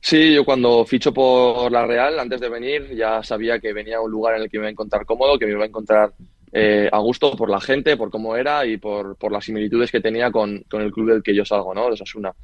Sí, 0.06 0.34
yo 0.34 0.44
cuando 0.44 0.84
ficho 0.84 1.14
por 1.14 1.72
la 1.72 1.86
Real, 1.86 2.18
antes 2.18 2.38
de 2.38 2.50
venir, 2.50 2.94
ya 2.94 3.22
sabía 3.22 3.58
que 3.58 3.72
venía 3.72 3.96
a 3.96 4.00
un 4.02 4.10
lugar 4.10 4.36
en 4.36 4.42
el 4.42 4.50
que 4.50 4.58
me 4.58 4.64
iba 4.64 4.68
a 4.68 4.72
encontrar 4.72 5.06
cómodo, 5.06 5.38
que 5.38 5.46
me 5.46 5.52
iba 5.52 5.64
a 5.64 5.66
encontrar 5.66 6.12
eh, 6.52 6.90
a 6.92 6.98
gusto 6.98 7.34
por 7.34 7.48
la 7.48 7.58
gente, 7.58 7.96
por 7.96 8.10
cómo 8.10 8.36
era 8.36 8.66
y 8.66 8.76
por, 8.76 9.16
por 9.16 9.32
las 9.32 9.46
similitudes 9.46 9.90
que 9.90 10.02
tenía 10.02 10.30
con, 10.30 10.62
con, 10.70 10.82
el 10.82 10.92
club 10.92 11.08
del 11.08 11.22
que 11.22 11.34
yo 11.34 11.42
salgo, 11.46 11.72
¿no? 11.72 11.86
De 11.86 11.92
Osasuna. 11.92 12.34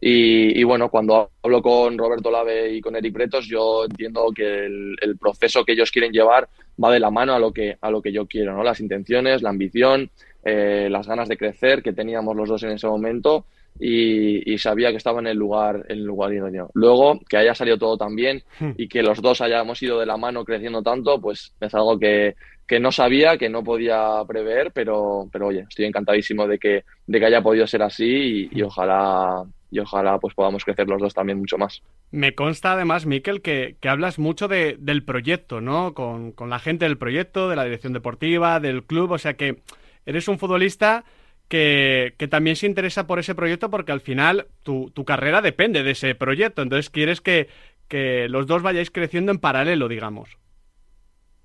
Y, 0.00 0.62
bueno, 0.62 0.90
cuando 0.90 1.32
hablo 1.42 1.60
con 1.60 1.98
Roberto 1.98 2.30
Lave 2.30 2.72
y 2.72 2.80
con 2.80 2.94
Eric 2.94 3.12
Bretos, 3.12 3.48
yo 3.48 3.84
entiendo 3.84 4.30
que 4.32 4.66
el, 4.66 5.18
proceso 5.20 5.64
que 5.64 5.72
ellos 5.72 5.90
quieren 5.90 6.12
llevar 6.12 6.48
va 6.80 6.92
de 6.92 7.00
la 7.00 7.10
mano 7.10 7.34
a 7.34 7.40
lo 7.40 7.52
que, 7.52 7.76
a 7.80 7.90
lo 7.90 8.00
que 8.00 8.12
yo 8.12 8.26
quiero, 8.28 8.54
¿no? 8.54 8.62
Las 8.62 8.78
intenciones, 8.78 9.42
la 9.42 9.50
ambición, 9.50 10.08
eh, 10.44 10.86
las 10.88 11.08
ganas 11.08 11.28
de 11.28 11.36
crecer 11.36 11.82
que 11.82 11.92
teníamos 11.92 12.36
los 12.36 12.48
dos 12.48 12.62
en 12.62 12.70
ese 12.70 12.86
momento 12.86 13.44
y, 13.80 14.58
sabía 14.58 14.90
que 14.90 14.96
estaba 14.96 15.20
en 15.20 15.28
el 15.28 15.36
lugar, 15.36 15.86
en 15.88 15.98
el 15.98 16.04
lugar 16.04 16.32
idóneo. 16.32 16.70
Luego, 16.74 17.20
que 17.28 17.36
haya 17.36 17.54
salido 17.54 17.78
todo 17.78 17.96
tan 17.96 18.16
bien 18.16 18.42
hmm. 18.58 18.72
y 18.76 18.88
que 18.88 19.02
los 19.02 19.22
dos 19.22 19.40
hayamos 19.40 19.82
ido 19.82 20.00
de 20.00 20.06
la 20.06 20.16
mano 20.16 20.44
creciendo 20.44 20.82
tanto, 20.82 21.20
pues 21.20 21.54
es 21.60 21.74
algo 21.74 21.98
que, 21.98 22.34
que 22.66 22.80
no 22.80 22.90
sabía, 22.90 23.38
que 23.38 23.48
no 23.48 23.62
podía 23.62 24.22
prever, 24.26 24.72
pero, 24.72 25.28
pero 25.32 25.48
oye, 25.48 25.64
estoy 25.68 25.84
encantadísimo 25.86 26.46
de 26.48 26.58
que, 26.58 26.84
de 27.06 27.20
que 27.20 27.26
haya 27.26 27.40
podido 27.40 27.66
ser 27.66 27.82
así 27.82 28.48
y, 28.52 28.58
y 28.58 28.62
ojalá 28.62 29.44
y 29.70 29.80
ojalá 29.80 30.18
pues 30.18 30.34
podamos 30.34 30.64
crecer 30.64 30.88
los 30.88 31.00
dos 31.00 31.14
también 31.14 31.38
mucho 31.38 31.58
más. 31.58 31.82
Me 32.10 32.34
consta 32.34 32.72
además, 32.72 33.06
Miquel, 33.06 33.42
que, 33.42 33.76
hablas 33.82 34.18
mucho 34.18 34.48
de, 34.48 34.76
del 34.78 35.04
proyecto, 35.04 35.60
¿no? 35.60 35.94
Con, 35.94 36.34
la 36.48 36.58
gente 36.58 36.86
del 36.86 36.98
proyecto, 36.98 37.48
de 37.48 37.56
la 37.56 37.64
dirección 37.64 37.92
deportiva, 37.92 38.60
del 38.60 38.84
club, 38.84 39.12
o 39.12 39.18
sea 39.18 39.34
que 39.34 39.62
eres 40.06 40.28
un 40.28 40.38
futbolista 40.38 41.04
que, 41.48 42.14
también 42.30 42.56
se 42.56 42.66
interesa 42.66 43.06
por 43.06 43.18
ese 43.18 43.34
proyecto 43.34 43.70
porque 43.70 43.92
al 43.92 44.00
final 44.00 44.46
tu, 44.62 44.92
carrera 45.04 45.40
depende 45.40 45.82
de 45.82 45.92
ese 45.92 46.14
proyecto, 46.14 46.62
entonces 46.62 46.90
quieres 46.90 47.20
que, 47.20 47.48
que 47.88 48.28
los 48.28 48.46
dos 48.46 48.62
vayáis 48.62 48.90
creciendo 48.90 49.32
en 49.32 49.38
paralelo, 49.38 49.88
digamos. 49.88 50.38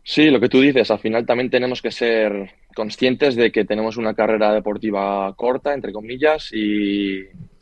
Sí, 0.05 0.29
lo 0.29 0.41
que 0.41 0.49
tú 0.49 0.59
dices, 0.59 0.91
al 0.91 0.99
final 0.99 1.25
también 1.25 1.49
tenemos 1.49 1.81
que 1.81 1.89
ser 1.91 2.51
conscientes 2.75 3.35
de 3.35 3.51
que 3.53 3.63
tenemos 3.63 3.95
una 3.95 4.13
carrera 4.13 4.53
deportiva 4.53 5.33
corta, 5.35 5.73
entre 5.73 5.93
comillas, 5.93 6.51
y, 6.51 7.21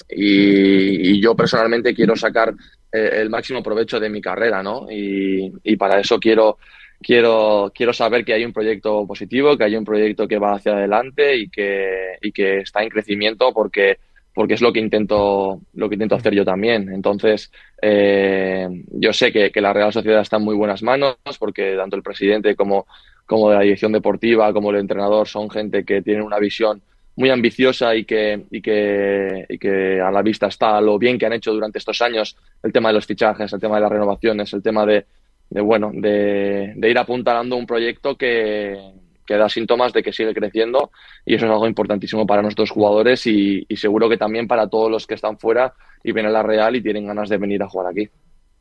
y, 0.10 1.22
yo 1.22 1.36
personalmente 1.36 1.94
quiero 1.94 2.16
sacar 2.16 2.56
eh, 2.92 3.10
el 3.22 3.30
máximo 3.30 3.62
provecho 3.62 4.00
de 4.00 4.10
mi 4.10 4.22
carrera, 4.22 4.64
¿no? 4.64 4.88
Y, 4.90 5.76
para 5.78 6.00
eso 6.00 6.20
quiero, 6.20 6.58
quiero, 7.02 7.72
quiero 7.74 7.94
saber 7.94 8.24
que 8.24 8.34
hay 8.34 8.46
un 8.46 8.54
proyecto 8.54 9.06
positivo, 9.06 9.58
que 9.58 9.64
hay 9.64 9.76
un 9.76 9.86
proyecto 9.86 10.28
que 10.28 10.38
va 10.40 10.54
hacia 10.54 10.74
adelante 10.74 11.36
y 11.38 11.50
que, 11.50 12.18
y 12.22 12.32
que 12.32 12.60
está 12.60 12.84
en 12.84 12.90
crecimiento 12.90 13.54
porque, 13.54 13.98
porque 14.34 14.54
es 14.54 14.62
lo 14.62 14.72
que 14.72 14.80
intento, 14.80 15.62
lo 15.74 15.90
que 15.90 15.96
intento 15.96 16.16
hacer 16.16 16.34
yo 16.34 16.46
también. 16.46 16.92
Entonces, 16.94 17.52
eh, 17.82 18.68
yo 18.92 19.14
sé 19.14 19.32
que, 19.32 19.52
que, 19.52 19.62
la 19.62 19.74
Real 19.74 19.92
Sociedad 19.92 20.22
está 20.22 20.38
en 20.38 20.44
muy 20.44 20.56
buenas 20.56 20.84
manos 20.84 21.18
porque 21.40 21.76
tanto 21.76 21.96
el 21.96 22.04
presidente 22.04 22.56
como, 22.56 22.86
como 23.26 23.50
de 23.50 23.56
la 23.56 23.62
dirección 23.62 23.92
deportiva, 23.92 24.54
como 24.54 24.72
el 24.72 24.78
entrenador 24.78 25.28
son 25.28 25.50
gente 25.50 25.84
que 25.84 26.02
tienen 26.02 26.24
una 26.24 26.40
visión 26.40 26.82
muy 27.18 27.30
ambiciosa 27.30 27.94
y 27.94 28.06
que, 28.06 28.46
y 28.52 28.62
que, 28.62 29.46
y 29.50 29.58
que 29.58 30.00
a 30.00 30.12
la 30.12 30.22
vista 30.22 30.48
está 30.48 30.80
lo 30.80 30.98
bien 30.98 31.20
que 31.20 31.26
han 31.26 31.34
hecho 31.34 31.52
durante 31.52 31.78
estos 31.78 32.02
años 32.02 32.38
el 32.64 32.72
tema 32.72 32.90
de 32.90 32.96
los 32.96 33.06
fichajes, 33.06 33.52
el 33.52 33.60
tema 33.60 33.76
de 33.76 33.82
las 33.82 33.92
renovaciones, 33.92 34.54
el 34.54 34.64
tema 34.64 34.86
de, 34.86 35.06
de 35.52 35.62
bueno, 35.62 35.92
de, 35.94 36.74
de, 36.76 36.90
ir 36.90 36.98
apuntalando 36.98 37.58
un 37.58 37.68
proyecto 37.68 38.16
que, 38.16 38.78
que, 39.26 39.36
da 39.36 39.50
síntomas 39.50 39.92
de 39.92 40.02
que 40.02 40.14
sigue 40.14 40.34
creciendo 40.34 40.92
y 41.26 41.36
eso 41.36 41.46
es 41.46 41.52
algo 41.52 41.68
importantísimo 41.68 42.26
para 42.26 42.42
nuestros 42.42 42.72
jugadores 42.72 43.28
y, 43.28 43.66
y 43.68 43.76
seguro 43.76 44.10
que 44.10 44.18
también 44.18 44.48
para 44.48 44.70
todos 44.70 44.90
los 44.90 45.06
que 45.06 45.14
están 45.14 45.38
fuera 45.38 45.74
y 46.04 46.14
vienen 46.14 46.32
a 46.32 46.40
la 46.40 46.44
Real 46.44 46.76
y 46.76 46.82
tienen 46.82 47.06
ganas 47.06 47.28
de 47.30 47.38
venir 47.38 47.62
a 47.62 47.68
jugar 47.68 47.92
aquí. 47.92 48.10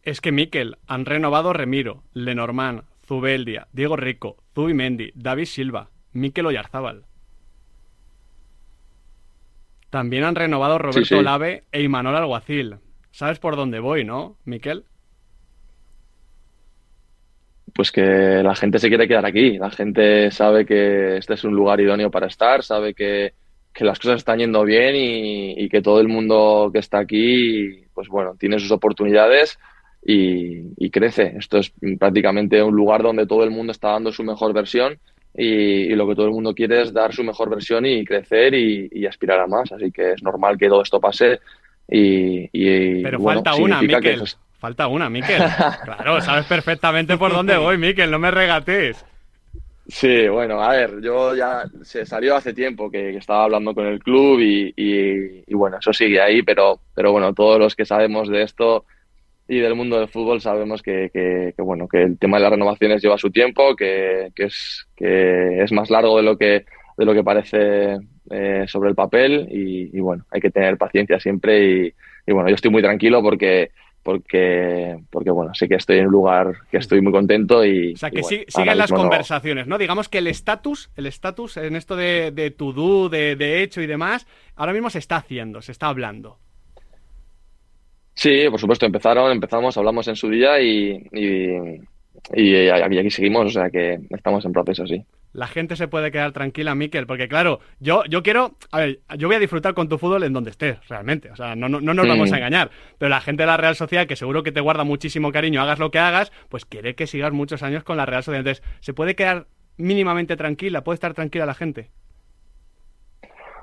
Es 0.02 0.20
que 0.20 0.32
Miquel, 0.32 0.78
han 0.88 1.04
renovado 1.04 1.52
Remiro, 1.52 2.02
Lenormand, 2.12 2.82
Zubeldia, 3.06 3.68
Diego 3.72 3.96
Rico, 3.96 4.36
Zubimendi, 4.54 5.12
David 5.14 5.44
Silva, 5.44 5.90
Miquel 6.12 6.46
Oyarzábal. 6.46 7.04
También 9.90 10.24
han 10.24 10.34
renovado 10.34 10.78
Roberto 10.78 11.22
Lave 11.22 11.64
e 11.70 11.82
Imanol 11.82 12.16
Alguacil. 12.16 12.76
¿Sabes 13.12 13.38
por 13.38 13.56
dónde 13.56 13.78
voy, 13.78 14.04
no, 14.04 14.36
Miquel? 14.44 14.84
Pues 17.74 17.92
que 17.92 18.42
la 18.42 18.54
gente 18.54 18.78
se 18.78 18.88
quiere 18.88 19.08
quedar 19.08 19.26
aquí. 19.26 19.58
La 19.58 19.70
gente 19.70 20.30
sabe 20.30 20.64
que 20.64 21.16
este 21.16 21.34
es 21.34 21.44
un 21.44 21.54
lugar 21.54 21.80
idóneo 21.80 22.10
para 22.10 22.26
estar, 22.26 22.62
sabe 22.62 22.94
que, 22.94 23.32
las 23.78 23.98
cosas 23.98 24.18
están 24.18 24.38
yendo 24.38 24.62
bien 24.64 24.94
y, 24.94 25.68
que 25.68 25.80
todo 25.80 26.00
el 26.00 26.08
mundo 26.08 26.70
que 26.72 26.80
está 26.80 26.98
aquí, 26.98 27.84
pues 27.94 28.08
bueno, 28.08 28.34
tiene 28.38 28.58
sus 28.58 28.70
oportunidades 28.72 29.58
y, 30.04 30.72
y 30.76 30.90
crece. 30.90 31.34
Esto 31.38 31.58
es 31.58 31.72
prácticamente 31.98 32.62
un 32.62 32.74
lugar 32.74 33.02
donde 33.02 33.26
todo 33.26 33.42
el 33.42 33.50
mundo 33.50 33.72
está 33.72 33.92
dando 33.92 34.12
su 34.12 34.22
mejor 34.22 34.52
versión 34.52 34.98
y, 35.34 35.94
lo 35.94 36.08
que 36.08 36.14
todo 36.14 36.26
el 36.26 36.32
mundo 36.32 36.54
quiere 36.54 36.82
es 36.82 36.92
dar 36.92 37.14
su 37.14 37.22
mejor 37.22 37.50
versión 37.50 37.86
y 37.86 38.04
crecer 38.04 38.54
y, 38.54 39.06
aspirar 39.06 39.40
a 39.40 39.46
más. 39.46 39.70
Así 39.72 39.90
que 39.90 40.12
es 40.12 40.22
normal 40.22 40.58
que 40.58 40.68
todo 40.68 40.82
esto 40.82 41.00
pase 41.00 41.40
y, 41.88 43.02
Pero 43.02 43.20
falta 43.20 43.54
una, 43.54 43.80
Miquel. 43.80 44.22
Falta 44.60 44.88
una, 44.88 45.08
Miquel. 45.08 45.42
Claro, 45.84 46.20
sabes 46.20 46.44
perfectamente 46.46 47.16
por 47.16 47.32
dónde 47.32 47.56
voy, 47.56 47.78
Miquel, 47.78 48.10
no 48.10 48.18
me 48.18 48.30
regates. 48.30 49.04
Sí, 49.88 50.28
bueno, 50.28 50.62
a 50.62 50.70
ver, 50.70 51.00
yo 51.02 51.34
ya 51.34 51.64
se 51.82 52.06
salió 52.06 52.36
hace 52.36 52.52
tiempo 52.52 52.90
que, 52.90 53.16
estaba 53.16 53.44
hablando 53.44 53.74
con 53.74 53.86
el 53.86 53.98
club 53.98 54.38
y, 54.40 55.52
bueno, 55.52 55.78
eso 55.78 55.92
sigue 55.92 56.20
ahí, 56.20 56.42
pero, 56.42 56.78
pero 56.94 57.10
bueno, 57.10 57.34
todos 57.34 57.58
los 57.58 57.74
que 57.74 57.84
sabemos 57.84 58.28
de 58.28 58.42
esto 58.42 58.84
y 59.48 59.58
del 59.58 59.74
mundo 59.74 59.98
del 59.98 60.08
fútbol 60.08 60.40
sabemos 60.40 60.80
que, 60.80 61.10
que, 61.12 61.54
bueno, 61.58 61.88
que 61.88 62.02
el 62.02 62.18
tema 62.18 62.36
de 62.36 62.42
las 62.44 62.52
renovaciones 62.52 63.02
lleva 63.02 63.18
su 63.18 63.30
tiempo, 63.30 63.74
que, 63.74 64.30
es, 64.36 64.86
que 64.94 65.62
es 65.62 65.72
más 65.72 65.90
largo 65.90 66.18
de 66.18 66.22
lo 66.22 66.38
que, 66.38 66.66
de 66.96 67.04
lo 67.04 67.12
que 67.14 67.24
parece 67.24 67.98
eh, 68.30 68.64
sobre 68.68 68.90
el 68.90 68.94
papel 68.94 69.48
y, 69.50 69.98
bueno, 69.98 70.24
hay 70.30 70.40
que 70.40 70.50
tener 70.50 70.76
paciencia 70.76 71.18
siempre 71.18 71.64
y, 71.64 71.94
y 72.26 72.32
bueno, 72.32 72.48
yo 72.48 72.54
estoy 72.54 72.70
muy 72.70 72.82
tranquilo 72.82 73.22
porque 73.22 73.72
porque, 74.02 74.98
porque 75.10 75.30
bueno, 75.30 75.54
sé 75.54 75.68
que 75.68 75.74
estoy 75.74 75.98
en 75.98 76.06
un 76.06 76.12
lugar 76.12 76.52
que 76.70 76.78
estoy 76.78 77.00
muy 77.00 77.12
contento 77.12 77.64
y... 77.64 77.92
O 77.92 77.96
sea, 77.96 78.10
que 78.10 78.22
siguen 78.22 78.78
las 78.78 78.90
conversaciones, 78.90 79.66
no. 79.66 79.78
Digamos 79.78 80.08
que 80.08 80.18
el 80.18 80.26
estatus, 80.26 80.90
el 80.96 81.06
estatus 81.06 81.56
en 81.58 81.76
esto 81.76 81.96
de, 81.96 82.30
de 82.30 82.50
to 82.50 82.72
do, 82.72 83.08
de, 83.08 83.62
hecho 83.62 83.80
y 83.82 83.86
demás, 83.86 84.26
ahora 84.56 84.72
mismo 84.72 84.90
se 84.90 84.98
está 84.98 85.16
haciendo, 85.16 85.60
se 85.60 85.72
está 85.72 85.88
hablando. 85.88 86.38
Sí, 88.14 88.48
por 88.50 88.60
supuesto, 88.60 88.86
empezaron, 88.86 89.30
empezamos, 89.32 89.76
hablamos 89.76 90.08
en 90.08 90.16
su 90.16 90.28
día 90.28 90.60
y, 90.60 91.06
y, 91.12 91.80
y 92.34 92.68
aquí 92.68 93.10
seguimos, 93.10 93.46
o 93.46 93.50
sea 93.50 93.70
que 93.70 94.00
estamos 94.10 94.44
en 94.44 94.52
proceso, 94.52 94.86
sí. 94.86 95.04
La 95.32 95.46
gente 95.46 95.76
se 95.76 95.86
puede 95.86 96.10
quedar 96.10 96.32
tranquila, 96.32 96.74
Miquel, 96.74 97.06
porque 97.06 97.28
claro, 97.28 97.60
yo, 97.78 98.04
yo 98.06 98.22
quiero, 98.22 98.56
a 98.72 98.80
ver, 98.80 99.00
yo 99.16 99.28
voy 99.28 99.36
a 99.36 99.40
disfrutar 99.40 99.74
con 99.74 99.88
tu 99.88 99.96
fútbol 99.96 100.24
en 100.24 100.32
donde 100.32 100.50
estés, 100.50 100.76
realmente, 100.88 101.30
o 101.30 101.36
sea, 101.36 101.54
no, 101.54 101.68
no, 101.68 101.80
no 101.80 101.94
nos 101.94 102.08
vamos 102.08 102.32
a 102.32 102.36
engañar, 102.36 102.70
pero 102.98 103.10
la 103.10 103.20
gente 103.20 103.44
de 103.44 103.46
la 103.46 103.56
Real 103.56 103.76
Sociedad, 103.76 104.08
que 104.08 104.16
seguro 104.16 104.42
que 104.42 104.50
te 104.50 104.60
guarda 104.60 104.82
muchísimo 104.82 105.30
cariño, 105.30 105.62
hagas 105.62 105.78
lo 105.78 105.92
que 105.92 106.00
hagas, 106.00 106.32
pues 106.48 106.64
quiere 106.64 106.96
que 106.96 107.06
sigas 107.06 107.32
muchos 107.32 107.62
años 107.62 107.84
con 107.84 107.96
la 107.96 108.06
Real 108.06 108.24
Sociedad, 108.24 108.40
entonces, 108.40 108.64
¿se 108.80 108.92
puede 108.92 109.14
quedar 109.14 109.46
mínimamente 109.76 110.36
tranquila? 110.36 110.82
¿Puede 110.82 110.94
estar 110.94 111.14
tranquila 111.14 111.46
la 111.46 111.54
gente? 111.54 111.90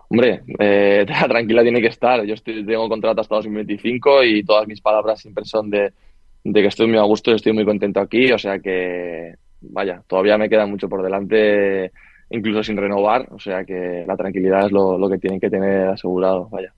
Hombre, 0.10 0.44
eh, 0.60 1.06
tranquila 1.28 1.64
tiene 1.64 1.82
que 1.82 1.88
estar, 1.88 2.24
yo 2.24 2.34
estoy, 2.34 2.66
tengo 2.66 2.88
contrato 2.88 3.20
hasta 3.20 3.36
2025 3.36 4.24
y 4.24 4.44
todas 4.44 4.68
mis 4.68 4.80
palabras 4.80 5.20
siempre 5.20 5.44
son 5.44 5.70
de, 5.70 5.92
de 6.44 6.62
que 6.62 6.68
estoy 6.68 6.88
muy 6.88 6.98
a 6.98 7.04
gusto 7.04 7.32
y 7.32 7.36
estoy 7.36 7.54
muy 7.54 7.66
contento 7.66 8.00
aquí, 8.00 8.32
o 8.32 8.38
sea 8.38 8.60
que 8.60 9.36
vaya, 9.62 10.02
todavía 10.08 10.38
me 10.38 10.50
queda 10.50 10.66
mucho 10.66 10.90
por 10.90 11.04
delante, 11.04 11.92
incluso 12.30 12.64
sin 12.64 12.78
renovar, 12.78 13.28
o 13.32 13.40
sea 13.40 13.64
que 13.64 14.04
la 14.08 14.16
tranquilidad 14.16 14.66
es 14.66 14.72
lo, 14.72 15.10
que 15.10 15.18
tienen 15.18 15.40
que 15.40 15.50
tener 15.50 15.88
asegurado, 15.88 16.50
vaya. 16.50 16.74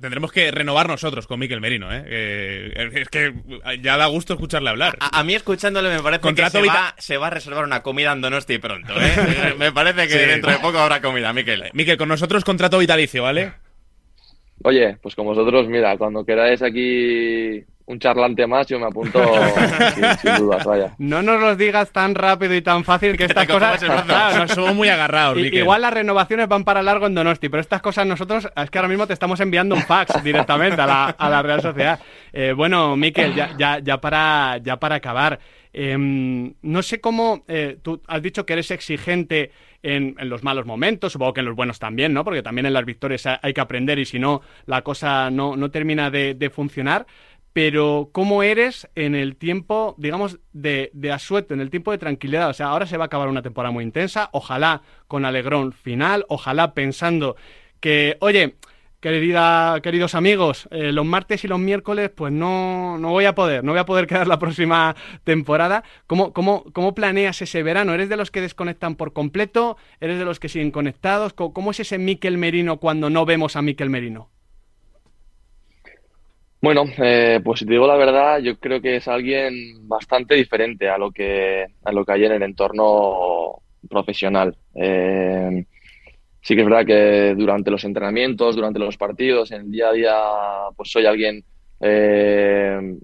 tendremos 0.00 0.32
que 0.32 0.50
renovar 0.50 0.88
nosotros 0.88 1.26
con 1.26 1.40
Miquel 1.40 1.60
Merino, 1.60 1.88
¿eh? 1.92 2.72
es 2.94 3.08
que 3.08 3.34
ya 3.82 3.96
da 3.96 4.06
gusto 4.06 4.34
escucharle 4.34 4.70
hablar. 4.70 4.96
A, 5.00 5.22
mí 5.24 5.34
escuchándole 5.34 5.88
me 5.90 6.02
parece 6.02 6.34
que 6.34 6.50
se 6.50 6.62
va, 6.66 6.94
se 6.98 7.16
va, 7.16 7.26
a 7.28 7.30
reservar 7.30 7.64
una 7.64 7.82
comida 7.82 8.12
en 8.12 8.20
Donosti 8.20 8.58
pronto, 8.58 8.92
¿eh? 9.00 9.54
me 9.58 9.72
parece 9.72 10.08
que 10.08 10.26
dentro 10.26 10.50
de 10.50 10.58
poco 10.58 10.78
habrá 10.78 11.00
comida, 11.00 11.32
Miquel. 11.32 11.64
Miquel, 11.72 11.96
con 11.96 12.08
nosotros 12.08 12.44
contrato 12.44 12.78
vitalicio, 12.78 13.22
¿vale? 13.22 13.52
Oye, 14.62 14.98
pues 15.00 15.14
con 15.14 15.24
vosotros, 15.24 15.68
mira, 15.68 15.96
cuando 15.96 16.24
queráis 16.24 16.60
aquí 16.60 17.64
un 17.86 17.98
charlante 17.98 18.46
más, 18.46 18.66
yo 18.68 18.78
me 18.78 18.86
apunto 18.86 19.20
sin, 20.22 20.36
dudas, 20.36 20.64
vaya. 20.64 20.94
No 20.98 21.22
nos 21.22 21.40
los 21.40 21.58
digas 21.58 21.90
tan 21.90 22.14
rápido 22.14 22.54
y 22.54 22.62
tan 22.62 22.84
fácil 22.84 23.16
que 23.16 23.24
estas 23.24 23.46
cosas... 23.46 23.82
nos 23.82 24.50
somos 24.54 24.74
muy 24.74 24.88
agarrados, 24.88 25.38
Igual 25.38 25.82
las 25.82 25.92
renovaciones 25.92 26.46
van 26.48 26.64
para 26.64 26.82
largo 26.82 27.06
en 27.06 27.14
Donosti, 27.14 27.48
pero 27.48 27.60
estas 27.60 27.82
cosas 27.82 28.06
nosotros, 28.06 28.48
es 28.54 28.70
que 28.70 28.78
ahora 28.78 28.88
mismo 28.88 29.06
te 29.06 29.12
estamos 29.12 29.40
enviando 29.40 29.74
un 29.74 29.82
fax 29.82 30.22
directamente 30.24 30.80
a 30.80 31.14
la, 31.18 31.42
Real 31.42 31.62
Sociedad. 31.62 31.98
Eh, 32.32 32.52
bueno, 32.56 32.96
Miquel, 32.96 33.34
ya, 33.34 33.56
ya, 33.58 33.78
ya, 33.80 34.00
para, 34.00 34.58
ya 34.62 34.78
para 34.78 34.96
acabar, 34.96 35.40
em, 35.72 36.52
no 36.62 36.82
sé 36.82 37.00
cómo, 37.00 37.44
eh, 37.48 37.78
tú 37.82 38.00
has 38.06 38.22
dicho 38.22 38.46
que 38.46 38.52
eres 38.52 38.70
exigente 38.70 39.50
en, 39.82 40.14
los 40.20 40.42
malos 40.42 40.66
momentos, 40.66 41.12
supongo 41.12 41.32
que 41.32 41.40
en 41.40 41.46
los 41.46 41.56
buenos 41.56 41.78
también, 41.78 42.12
¿no? 42.12 42.24
Porque 42.24 42.42
también 42.42 42.66
en 42.66 42.74
las 42.74 42.84
victorias 42.84 43.26
hay 43.40 43.52
que 43.52 43.60
aprender 43.60 43.98
y 43.98 44.04
si 44.04 44.18
no, 44.18 44.42
la 44.66 44.82
cosa 44.82 45.30
no, 45.30 45.56
no 45.56 45.70
termina 45.70 46.10
de, 46.10 46.34
de 46.34 46.50
funcionar 46.50 47.06
pero 47.52 48.10
cómo 48.12 48.42
eres 48.42 48.88
en 48.94 49.14
el 49.14 49.36
tiempo, 49.36 49.94
digamos, 49.98 50.38
de, 50.52 50.90
de, 50.92 51.12
asueto, 51.12 51.54
en 51.54 51.60
el 51.60 51.70
tiempo 51.70 51.90
de 51.90 51.98
tranquilidad. 51.98 52.48
O 52.50 52.54
sea, 52.54 52.66
ahora 52.66 52.86
se 52.86 52.96
va 52.96 53.04
a 53.04 53.06
acabar 53.06 53.28
una 53.28 53.42
temporada 53.42 53.72
muy 53.72 53.84
intensa, 53.84 54.30
ojalá 54.32 54.82
con 55.08 55.24
alegrón 55.24 55.72
final, 55.72 56.24
ojalá 56.28 56.74
pensando 56.74 57.36
que, 57.80 58.16
oye, 58.20 58.56
querida, 59.00 59.80
queridos 59.80 60.14
amigos, 60.14 60.68
eh, 60.70 60.92
los 60.92 61.06
martes 61.06 61.42
y 61.44 61.48
los 61.48 61.58
miércoles, 61.58 62.10
pues 62.14 62.32
no, 62.32 62.98
no 62.98 63.10
voy 63.10 63.24
a 63.24 63.34
poder, 63.34 63.64
no 63.64 63.72
voy 63.72 63.80
a 63.80 63.86
poder 63.86 64.06
quedar 64.08 64.28
la 64.28 64.38
próxima 64.38 64.94
temporada. 65.24 65.82
¿Cómo, 66.06 66.32
cómo, 66.32 66.64
cómo 66.72 66.94
planeas 66.94 67.42
ese 67.42 67.62
verano? 67.62 67.94
¿Eres 67.94 68.08
de 68.08 68.16
los 68.16 68.30
que 68.30 68.40
desconectan 68.40 68.94
por 68.96 69.12
completo? 69.12 69.76
¿Eres 70.00 70.18
de 70.18 70.24
los 70.24 70.38
que 70.38 70.48
siguen 70.48 70.70
conectados? 70.70 71.32
¿Cómo, 71.32 71.52
cómo 71.52 71.70
es 71.72 71.80
ese 71.80 71.98
Miquel 71.98 72.38
Merino 72.38 72.78
cuando 72.78 73.10
no 73.10 73.24
vemos 73.24 73.56
a 73.56 73.62
Miquel 73.62 73.90
Merino? 73.90 74.30
Bueno, 76.62 76.84
eh, 76.98 77.40
pues 77.42 77.60
si 77.60 77.64
te 77.66 77.72
digo 77.72 77.86
la 77.86 77.96
verdad, 77.96 78.38
yo 78.40 78.58
creo 78.58 78.82
que 78.82 78.96
es 78.96 79.08
alguien 79.08 79.88
bastante 79.88 80.34
diferente 80.34 80.90
a 80.90 80.98
lo 80.98 81.10
que, 81.10 81.64
a 81.82 81.92
lo 81.92 82.04
que 82.04 82.12
hay 82.12 82.26
en 82.26 82.32
el 82.32 82.42
entorno 82.42 83.62
profesional. 83.88 84.54
Eh, 84.74 85.64
sí 86.42 86.54
que 86.54 86.60
es 86.60 86.68
verdad 86.68 86.84
que 86.84 87.34
durante 87.34 87.70
los 87.70 87.82
entrenamientos, 87.84 88.56
durante 88.56 88.78
los 88.78 88.98
partidos, 88.98 89.50
en 89.52 89.62
el 89.62 89.70
día 89.70 89.88
a 89.88 89.92
día, 89.92 90.16
pues 90.76 90.90
soy 90.90 91.06
alguien 91.06 91.42
eh, 91.80 92.98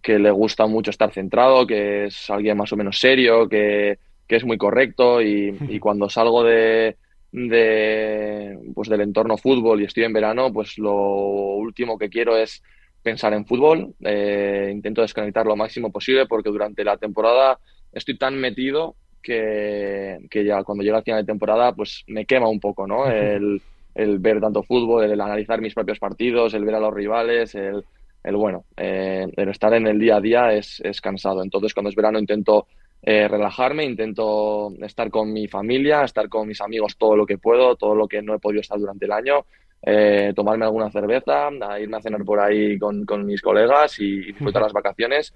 que 0.00 0.18
le 0.18 0.30
gusta 0.30 0.66
mucho 0.66 0.90
estar 0.90 1.12
centrado, 1.12 1.66
que 1.66 2.06
es 2.06 2.30
alguien 2.30 2.56
más 2.56 2.72
o 2.72 2.76
menos 2.78 2.98
serio, 2.98 3.46
que, 3.46 3.98
que 4.26 4.36
es 4.36 4.44
muy 4.44 4.56
correcto 4.56 5.20
y, 5.20 5.54
y 5.68 5.78
cuando 5.80 6.08
salgo 6.08 6.42
de, 6.44 6.96
de, 7.30 8.58
pues 8.74 8.88
del 8.88 9.02
entorno 9.02 9.36
fútbol 9.36 9.82
y 9.82 9.84
estoy 9.84 10.04
en 10.04 10.14
verano, 10.14 10.50
pues 10.50 10.78
lo 10.78 10.94
último 10.94 11.98
que 11.98 12.08
quiero 12.08 12.38
es 12.38 12.62
pensar 13.02 13.32
en 13.34 13.46
fútbol, 13.46 13.94
eh, 14.00 14.70
intento 14.72 15.02
desconectar 15.02 15.46
lo 15.46 15.56
máximo 15.56 15.90
posible 15.90 16.26
porque 16.26 16.50
durante 16.50 16.84
la 16.84 16.96
temporada 16.96 17.58
estoy 17.92 18.16
tan 18.16 18.36
metido 18.36 18.94
que, 19.22 20.18
que, 20.30 20.44
ya 20.44 20.62
cuando 20.64 20.82
llega 20.84 20.98
el 20.98 21.04
final 21.04 21.22
de 21.22 21.32
temporada 21.32 21.72
pues 21.72 22.04
me 22.06 22.24
quema 22.24 22.48
un 22.48 22.60
poco, 22.60 22.86
¿no? 22.86 23.06
El, 23.06 23.60
el, 23.94 24.18
ver 24.18 24.40
tanto 24.40 24.62
fútbol, 24.62 25.04
el 25.04 25.20
analizar 25.20 25.60
mis 25.60 25.74
propios 25.74 25.98
partidos, 25.98 26.54
el 26.54 26.64
ver 26.64 26.76
a 26.76 26.80
los 26.80 26.94
rivales, 26.94 27.54
el, 27.54 27.84
el 28.24 28.36
bueno, 28.36 28.64
eh, 28.76 29.26
el 29.36 29.48
estar 29.48 29.74
en 29.74 29.86
el 29.86 29.98
día 29.98 30.16
a 30.16 30.20
día 30.20 30.52
es, 30.52 30.80
es 30.80 31.00
cansado. 31.00 31.42
Entonces 31.42 31.74
cuando 31.74 31.90
es 31.90 31.96
verano 31.96 32.18
intento 32.18 32.66
eh, 33.02 33.26
relajarme, 33.26 33.84
intento 33.84 34.72
estar 34.80 35.10
con 35.10 35.32
mi 35.32 35.48
familia, 35.48 36.04
estar 36.04 36.28
con 36.28 36.46
mis 36.46 36.60
amigos 36.60 36.96
todo 36.96 37.16
lo 37.16 37.26
que 37.26 37.38
puedo, 37.38 37.74
todo 37.76 37.94
lo 37.94 38.06
que 38.06 38.22
no 38.22 38.34
he 38.34 38.38
podido 38.38 38.60
estar 38.60 38.78
durante 38.78 39.06
el 39.06 39.12
año 39.12 39.44
eh, 39.84 40.32
tomarme 40.34 40.64
alguna 40.64 40.90
cerveza, 40.90 41.48
a 41.48 41.80
irme 41.80 41.96
a 41.96 42.02
cenar 42.02 42.24
por 42.24 42.38
ahí 42.40 42.78
con, 42.78 43.26
mis 43.26 43.42
colegas 43.42 43.98
y, 43.98 44.22
disfrutar 44.22 44.62
las 44.62 44.72
vacaciones. 44.72 45.34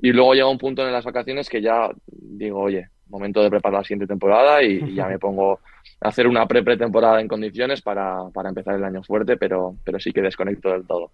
Y 0.00 0.12
luego 0.12 0.34
llega 0.34 0.48
un 0.48 0.58
punto 0.58 0.86
en 0.86 0.92
las 0.92 1.04
vacaciones 1.04 1.48
que 1.48 1.60
ya 1.60 1.90
digo, 2.06 2.60
oye, 2.60 2.88
momento 3.08 3.42
de 3.42 3.50
preparar 3.50 3.80
la 3.80 3.84
siguiente 3.84 4.06
temporada 4.06 4.62
y, 4.62 4.94
ya 4.94 5.06
me 5.06 5.18
pongo 5.18 5.60
a 6.00 6.08
hacer 6.08 6.26
una 6.26 6.46
pre-pretemporada 6.46 7.20
en 7.20 7.28
condiciones 7.28 7.82
para, 7.82 8.22
empezar 8.44 8.76
el 8.76 8.84
año 8.84 9.02
fuerte, 9.02 9.36
pero, 9.36 9.74
pero 9.84 9.98
sí 9.98 10.12
que 10.12 10.22
desconecto 10.22 10.70
del 10.70 10.86
todo. 10.86 11.10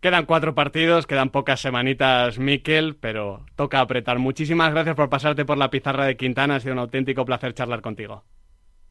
Quedan 0.00 0.26
cuatro 0.26 0.54
partidos, 0.54 1.08
quedan 1.08 1.30
pocas 1.30 1.60
semanitas, 1.60 2.38
Miquel, 2.38 2.94
pero 2.94 3.46
toca 3.56 3.80
apretar. 3.80 4.20
Muchísimas 4.20 4.70
gracias 4.70 4.94
por 4.94 5.08
pasarte 5.08 5.44
por 5.44 5.58
la 5.58 5.70
pizarra 5.70 6.04
de 6.04 6.16
Quintana, 6.16 6.56
ha 6.56 6.60
sido 6.60 6.74
un 6.74 6.78
auténtico 6.78 7.24
placer 7.24 7.52
charlar 7.52 7.80
contigo. 7.80 8.22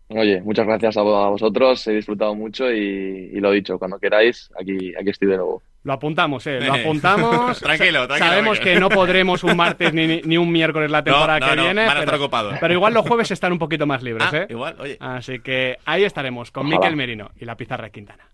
Oye, 0.10 0.42
muchas 0.42 0.66
gracias 0.66 0.96
a 0.96 1.02
vosotros, 1.02 1.86
he 1.88 1.92
disfrutado 1.92 2.34
mucho 2.34 2.72
y, 2.72 3.40
lo 3.42 3.52
dicho, 3.52 3.78
cuando 3.78 4.00
queráis, 4.00 4.50
aquí, 4.58 4.94
aquí 4.96 5.10
estoy 5.10 5.28
de 5.28 5.36
nuevo. 5.36 5.62
Lo 5.84 5.94
apuntamos, 5.94 6.48
¿eh? 6.48 6.62
Lo 6.62 6.74
apuntamos. 6.76 7.60
tranquilo, 7.60 8.08
tranquilo. 8.08 8.30
Sabemos 8.30 8.60
que 8.60 8.80
no 8.80 8.88
podremos 8.88 9.44
un 9.44 9.58
martes 9.58 9.94
ni, 9.94 10.22
ni 10.22 10.38
un 10.38 10.50
miércoles 10.50 10.90
la 10.90 11.04
temporada 11.04 11.50
que 11.50 11.62
viene. 11.62 11.88
pero, 12.06 12.30
pero, 12.60 12.74
igual 12.74 12.94
los 12.94 13.06
jueves 13.06 13.32
están 13.32 13.52
un 13.52 13.60
poquito 13.60 13.86
más 13.86 14.02
libres, 14.02 14.28
ah, 14.32 14.38
¿eh? 14.38 14.48
Igual, 14.50 14.76
oye. 14.80 14.98
Así 15.00 15.40
que 15.40 15.78
ahí 15.86 16.06
estaremos 16.06 16.52
con 16.52 16.68
Miquel 16.70 16.96
Merino 16.96 17.32
y 17.38 17.46
la 17.46 17.58
pizarra 17.58 17.86
de 17.86 17.92
Quintana. 17.92 18.30